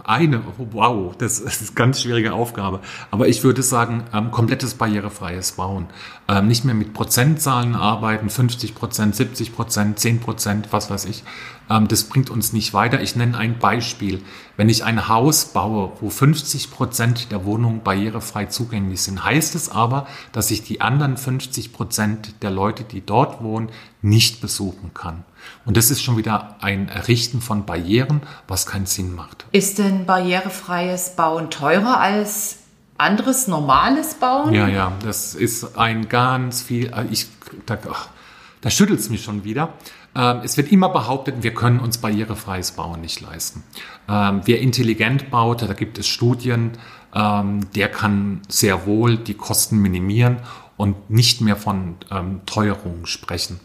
eine, 0.09 0.43
wow, 0.57 1.15
das 1.17 1.39
ist 1.39 1.61
eine 1.61 1.71
ganz 1.73 2.03
schwierige 2.03 2.33
Aufgabe. 2.33 2.81
Aber 3.11 3.29
ich 3.29 3.45
würde 3.45 3.63
sagen, 3.63 4.05
ähm, 4.15 4.31
komplettes 4.31 4.75
barrierefreies 4.75 5.53
Bauen. 5.53 5.87
Ähm, 6.29 6.49
nicht 6.49 6.65
mehr 6.65 6.75
mit 6.75 6.95
Prozentzahlen 6.95 7.75
arbeiten, 7.75 8.31
50 8.31 8.75
Prozent, 8.75 9.15
70 9.15 9.55
Prozent, 9.55 9.99
10 9.99 10.21
Prozent, 10.21 10.69
was 10.71 10.89
weiß 10.91 11.05
ich. 11.05 11.25
Ähm, 11.69 11.89
das 11.89 12.05
bringt 12.05 12.31
uns 12.31 12.55
nicht 12.55 12.73
weiter. 12.73 13.03
Ich 13.03 13.17
nenne 13.17 13.37
ein 13.37 13.59
Beispiel. 13.59 14.23
Wenn 14.57 14.71
ich 14.71 14.83
ein 14.83 15.09
Haus 15.09 15.53
baue, 15.53 15.93
wo 16.01 16.09
50 16.09 16.71
Prozent 16.71 17.31
der 17.31 17.45
Wohnungen 17.45 17.83
barrierefrei 17.83 18.47
zugänglich 18.47 19.03
sind, 19.03 19.23
heißt 19.23 19.55
es 19.55 19.69
aber, 19.69 20.07
dass 20.33 20.51
ich 20.51 20.63
die 20.63 20.81
anderen 20.81 21.17
50 21.19 21.73
Prozent 21.73 22.43
der 22.43 22.51
Leute, 22.51 22.85
die 22.85 23.05
dort 23.05 23.43
wohnen, 23.43 23.69
nicht 24.03 24.41
besuchen 24.41 24.93
kann. 24.95 25.25
Und 25.65 25.77
das 25.77 25.91
ist 25.91 26.03
schon 26.03 26.17
wieder 26.17 26.57
ein 26.61 26.89
Errichten 26.89 27.41
von 27.41 27.67
Barrieren, 27.67 28.23
was 28.47 28.67
keinen 28.67 28.87
Sinn 28.87 29.15
macht. 29.15 29.47
Ist 29.53 29.79
denn 29.79 30.07
barrierefreies 30.07 31.17
Bauen 31.17 31.51
teurer 31.51 31.99
als 32.01 32.59
anderes 32.97 33.49
normales 33.49 34.15
Bauen? 34.15 34.55
Ja, 34.55 34.69
ja, 34.69 34.93
das 35.05 35.35
ist 35.35 35.77
ein 35.77 36.09
ganz 36.09 36.63
viel, 36.63 36.87
äh, 36.87 37.07
ich, 37.11 37.27
da, 37.67 37.79
da 38.61 38.71
schüttelt 38.71 39.01
es 39.01 39.11
mich 39.11 39.23
schon 39.23 39.45
wieder. 39.45 39.73
Ähm, 40.15 40.41
es 40.43 40.57
wird 40.57 40.73
immer 40.73 40.89
behauptet, 40.89 41.43
wir 41.43 41.55
können 41.55 41.81
uns 41.81 41.99
barrierefreies 41.99 42.73
Bauen 42.73 43.01
nicht 43.01 43.21
leisten. 43.21 43.63
Ähm, 44.09 44.43
wer 44.45 44.61
intelligent 44.61 45.31
baut, 45.31 45.63
da 45.63 45.73
gibt 45.73 45.99
es 45.99 46.07
Studien, 46.07 46.73
ähm, 47.15 47.71
der 47.75 47.89
kann 47.89 48.43
sehr 48.49 48.87
wohl 48.87 49.17
die 49.17 49.35
Kosten 49.35 49.79
minimieren 49.79 50.39
und 50.79 51.11
nicht 51.11 51.43
mehr 51.43 51.57
von 51.57 51.97
Teuerungen 52.47 53.05
sprechen. 53.05 53.61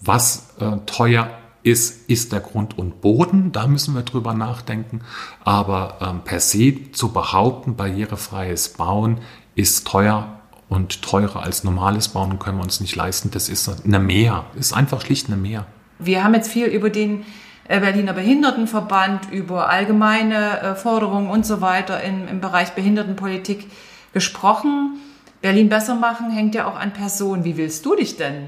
Was 0.00 0.54
äh, 0.60 0.76
teuer 0.86 1.30
ist, 1.62 2.08
ist 2.10 2.32
der 2.32 2.40
Grund 2.40 2.78
und 2.78 3.00
Boden. 3.00 3.52
Da 3.52 3.66
müssen 3.66 3.94
wir 3.94 4.02
drüber 4.02 4.34
nachdenken. 4.34 5.00
Aber 5.44 5.98
ähm, 6.00 6.20
per 6.24 6.40
se 6.40 6.92
zu 6.92 7.12
behaupten, 7.12 7.76
barrierefreies 7.76 8.70
Bauen 8.70 9.20
ist 9.54 9.86
teuer 9.86 10.40
und 10.68 11.02
teurer 11.02 11.42
als 11.42 11.64
normales 11.64 12.08
Bauen 12.08 12.38
können 12.38 12.58
wir 12.58 12.64
uns 12.64 12.80
nicht 12.80 12.96
leisten. 12.96 13.30
Das 13.30 13.48
ist 13.48 13.84
eine 13.84 13.98
Mehr. 13.98 14.44
Ist 14.56 14.72
einfach 14.72 15.02
schlicht 15.02 15.28
eine 15.28 15.36
Mehr. 15.36 15.66
Wir 15.98 16.24
haben 16.24 16.34
jetzt 16.34 16.50
viel 16.50 16.66
über 16.66 16.90
den 16.90 17.24
äh, 17.68 17.78
Berliner 17.78 18.12
Behindertenverband, 18.12 19.30
über 19.30 19.68
allgemeine 19.68 20.60
äh, 20.60 20.74
Forderungen 20.74 21.30
und 21.30 21.46
so 21.46 21.60
weiter 21.60 22.02
im, 22.02 22.26
im 22.26 22.40
Bereich 22.40 22.72
Behindertenpolitik 22.72 23.70
gesprochen. 24.12 24.98
Berlin 25.42 25.68
besser 25.68 25.96
machen 25.96 26.30
hängt 26.30 26.54
ja 26.54 26.66
auch 26.66 26.76
an 26.76 26.92
Personen. 26.92 27.44
Wie 27.44 27.56
willst 27.56 27.84
du 27.84 27.96
dich 27.96 28.16
denn 28.16 28.46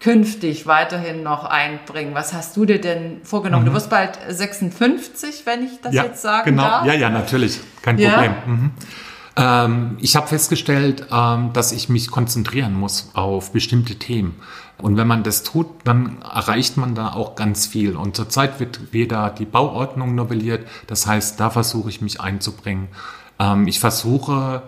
künftig 0.00 0.66
weiterhin 0.66 1.22
noch 1.22 1.44
einbringen? 1.44 2.14
Was 2.14 2.32
hast 2.32 2.56
du 2.56 2.64
dir 2.64 2.80
denn 2.80 3.20
vorgenommen? 3.24 3.64
Mhm. 3.64 3.70
Du 3.70 3.74
wirst 3.74 3.90
bald 3.90 4.18
56, 4.28 5.44
wenn 5.44 5.64
ich 5.64 5.80
das 5.82 5.92
ja, 5.92 6.04
jetzt 6.04 6.22
sagen 6.22 6.50
genau. 6.50 6.62
darf. 6.62 6.86
Ja, 6.86 6.94
ja, 6.94 7.10
natürlich. 7.10 7.60
Kein 7.82 7.98
ja? 7.98 8.12
Problem. 8.12 8.34
Mhm. 8.46 8.70
Ähm, 9.36 9.98
ich 10.00 10.16
habe 10.16 10.28
festgestellt, 10.28 11.06
ähm, 11.12 11.52
dass 11.52 11.72
ich 11.72 11.88
mich 11.88 12.10
konzentrieren 12.10 12.74
muss 12.74 13.10
auf 13.14 13.52
bestimmte 13.52 13.96
Themen. 13.96 14.40
Und 14.78 14.96
wenn 14.96 15.06
man 15.06 15.22
das 15.22 15.42
tut, 15.42 15.66
dann 15.84 16.22
erreicht 16.22 16.76
man 16.76 16.94
da 16.94 17.12
auch 17.12 17.34
ganz 17.34 17.66
viel. 17.66 17.96
Und 17.96 18.14
zurzeit 18.14 18.60
wird 18.60 18.92
wieder 18.92 19.30
die 19.30 19.46
Bauordnung 19.46 20.14
novelliert. 20.14 20.66
Das 20.86 21.06
heißt, 21.06 21.40
da 21.40 21.50
versuche 21.50 21.88
ich 21.88 22.00
mich 22.00 22.20
einzubringen. 22.20 22.88
Ähm, 23.38 23.66
ich 23.66 23.80
versuche 23.80 24.62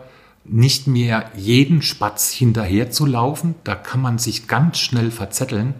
nicht 0.48 0.86
mehr 0.86 1.30
jeden 1.36 1.82
Spatz 1.82 2.30
hinterher 2.30 2.90
zu 2.90 3.06
laufen. 3.06 3.54
Da 3.64 3.74
kann 3.74 4.00
man 4.00 4.18
sich 4.18 4.48
ganz 4.48 4.78
schnell 4.78 5.10
verzetteln 5.10 5.74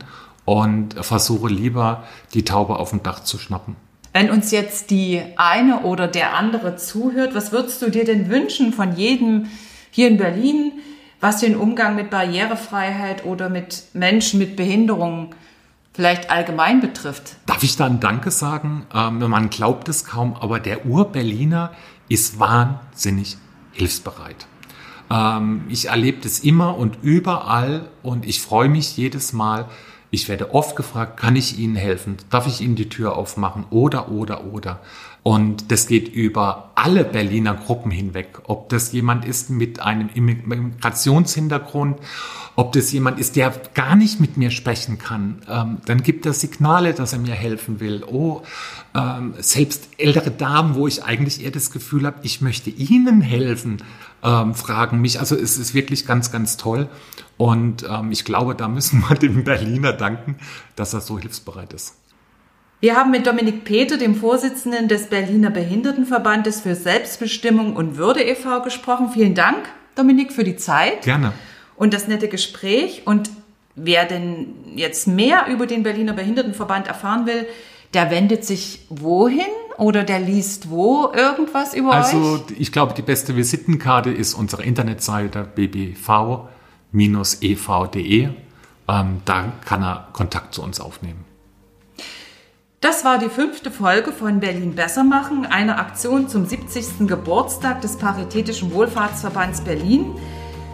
und 0.45 0.95
versuche 1.05 1.49
lieber 1.49 2.05
die 2.35 2.45
Taube 2.45 2.79
auf 2.79 2.91
dem 2.91 3.03
Dach 3.03 3.23
zu 3.23 3.39
schnappen. 3.39 3.77
Wenn 4.13 4.31
uns 4.31 4.51
jetzt 4.51 4.91
die 4.91 5.23
eine 5.37 5.81
oder 5.81 6.09
der 6.09 6.35
andere 6.35 6.77
zuhört, 6.77 7.35
was 7.35 7.53
würdest 7.53 7.83
du 7.83 7.91
dir 7.91 8.05
denn 8.05 8.31
wünschen 8.31 8.73
von 8.73 8.97
jedem 8.97 9.47
hier 9.91 10.09
in 10.09 10.17
Berlin, 10.17 10.73
was 11.21 11.41
den 11.41 11.57
Umgang 11.57 11.95
mit 11.97 12.11
Barrierefreiheit 12.11 13.25
oder 13.25 13.49
mit 13.49 13.85
Menschen 13.93 14.39
mit 14.39 14.57
Behinderungen 14.57 15.35
vielleicht 15.93 16.31
allgemein 16.31 16.81
betrifft? 16.81 17.37
Darf 17.47 17.63
ich 17.63 17.77
da 17.77 17.87
ein 17.87 18.01
Danke 18.01 18.31
sagen? 18.31 18.87
Ähm, 18.95 19.19
man 19.19 19.51
glaubt 19.51 19.89
es 19.89 20.05
kaum, 20.05 20.35
aber 20.35 20.61
der 20.61 20.87
Ur-Berliner 20.87 21.73
ist 22.09 22.39
wahnsinnig 22.39 23.37
hilfsbereit. 23.73 24.47
Ähm, 25.11 25.65
ich 25.69 25.89
erlebe 25.89 26.19
das 26.23 26.41
immer 26.41 26.77
und 26.77 26.99
überall 27.03 27.89
und 28.03 28.27
ich 28.27 28.41
freue 28.41 28.69
mich 28.69 28.97
jedes 28.97 29.33
Mal. 29.33 29.69
Ich 30.11 30.29
werde 30.29 30.55
oft 30.55 30.75
gefragt, 30.75 31.19
kann 31.19 31.37
ich 31.37 31.59
Ihnen 31.59 31.77
helfen? 31.77 32.17
Darf 32.31 32.47
ich 32.47 32.63
Ihnen 32.63 32.77
die 32.77 32.89
Tür 32.89 33.17
aufmachen? 33.17 33.67
Oder, 33.71 34.11
oder, 34.11 34.45
oder. 34.45 34.81
Und 35.23 35.71
das 35.71 35.87
geht 35.87 36.09
über 36.09 36.71
alle 36.75 37.05
Berliner 37.05 37.53
Gruppen 37.55 37.91
hinweg. 37.91 38.41
Ob 38.45 38.71
das 38.71 38.93
jemand 38.93 39.27
ist 39.27 39.51
mit 39.51 39.81
einem 39.81 40.09
Immigrationshintergrund, 40.15 41.99
ob 42.57 42.73
das 42.73 42.91
jemand 42.91 43.21
ist, 43.21 43.37
der 43.37 43.53
gar 43.75 43.95
nicht 43.95 44.21
mit 44.21 44.37
mir 44.37 44.51
sprechen 44.51 44.97
kann, 44.97 45.43
ähm, 45.49 45.79
dann 45.85 46.03
gibt 46.03 46.25
er 46.25 46.33
Signale, 46.33 46.95
dass 46.95 47.13
er 47.13 47.19
mir 47.19 47.35
helfen 47.35 47.79
will. 47.79 48.03
Oh, 48.05 48.43
ähm, 48.95 49.35
selbst 49.39 49.91
ältere 49.99 50.31
Damen, 50.31 50.75
wo 50.75 50.89
ich 50.89 51.05
eigentlich 51.05 51.45
eher 51.45 51.51
das 51.51 51.71
Gefühl 51.71 52.07
habe, 52.07 52.21
ich 52.23 52.41
möchte 52.41 52.71
ihnen 52.71 53.21
helfen, 53.21 53.83
ähm, 54.23 54.55
fragen 54.55 55.01
mich. 55.01 55.21
Also 55.21 55.37
es 55.37 55.59
ist 55.59 55.75
wirklich 55.75 56.07
ganz, 56.07 56.33
ganz 56.33 56.57
toll. 56.57 56.89
Und 57.37 57.85
ähm, 57.89 58.11
ich 58.11 58.25
glaube, 58.25 58.55
da 58.55 58.69
müssen 58.69 59.05
wir 59.09 59.15
dem 59.19 59.45
Berliner 59.45 59.93
danken, 59.93 60.37
dass 60.77 60.95
er 60.95 61.01
so 61.01 61.19
hilfsbereit 61.19 61.73
ist. 61.73 61.95
Wir 62.81 62.95
haben 62.95 63.11
mit 63.11 63.27
Dominik 63.27 63.65
Peter, 63.65 63.97
dem 63.97 64.15
Vorsitzenden 64.15 64.87
des 64.87 65.09
Berliner 65.09 65.51
Behindertenverbandes 65.51 66.61
für 66.61 66.77
Selbstbestimmung 66.77 67.75
und 67.75 67.97
Würde 67.97 68.23
e.V. 68.23 68.63
gesprochen. 68.63 69.11
Vielen 69.13 69.35
Dank, 69.35 69.69
Dominik, 69.97 70.33
für 70.33 70.45
die 70.45 70.55
Zeit. 70.55 71.03
Gerne. 71.03 71.33
Und 71.75 71.93
das 71.93 72.07
nette 72.07 72.29
Gespräch. 72.29 73.03
Und 73.05 73.31
wer 73.75 74.05
denn 74.05 74.55
jetzt 74.77 75.09
mehr 75.09 75.47
über 75.49 75.67
den 75.67 75.83
Berliner 75.83 76.13
Behindertenverband 76.13 76.87
erfahren 76.87 77.27
will, 77.27 77.47
der 77.95 78.11
wendet 78.11 78.45
sich 78.45 78.87
wohin 78.89 79.47
oder 79.77 80.05
der 80.05 80.21
liest 80.21 80.71
wo 80.71 81.11
irgendwas 81.15 81.75
über 81.75 81.93
also, 81.93 82.17
euch? 82.17 82.25
Also 82.25 82.45
ich 82.59 82.73
glaube, 82.73 82.95
die 82.95 83.03
beste 83.03 83.37
Visitenkarte 83.37 84.11
ist 84.11 84.35
unsere 84.35 84.65
Internetseite 84.65 85.45
bbv-ev.de. 85.55 86.49
Ähm, 88.91 89.21
da 89.25 89.53
kann 89.65 89.83
er 89.83 90.09
Kontakt 90.13 90.55
zu 90.55 90.63
uns 90.63 90.81
aufnehmen. 90.81 91.25
Das 92.81 93.05
war 93.05 93.19
die 93.19 93.29
fünfte 93.29 93.73
Folge 93.73 94.13
von 94.13 94.39
Berlin 94.39 94.77
Besser 94.77 95.03
machen, 95.03 95.45
einer 95.45 95.81
Aktion 95.81 96.29
zum 96.29 96.47
70. 96.47 97.09
Geburtstag 97.09 97.81
des 97.81 97.97
Paritätischen 97.97 98.73
Wohlfahrtsverbands 98.73 99.63
Berlin. 99.63 100.15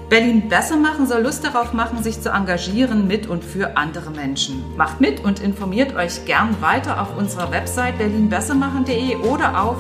Berlin 0.09 0.49
besser 0.49 0.77
machen 0.77 1.07
soll 1.07 1.23
Lust 1.23 1.45
darauf 1.45 1.73
machen, 1.73 2.03
sich 2.03 2.21
zu 2.21 2.31
engagieren 2.31 3.07
mit 3.07 3.27
und 3.27 3.45
für 3.45 3.77
andere 3.77 4.11
Menschen. 4.11 4.65
Macht 4.77 5.01
mit 5.01 5.25
und 5.25 5.41
informiert 5.41 5.95
euch 5.97 6.25
gern 6.25 6.57
weiter 6.61 7.01
auf 7.01 7.17
unserer 7.17 7.51
Website 7.51 7.99
berlinbessermachen.de 7.99 9.17
oder 9.17 9.63
auf 9.63 9.79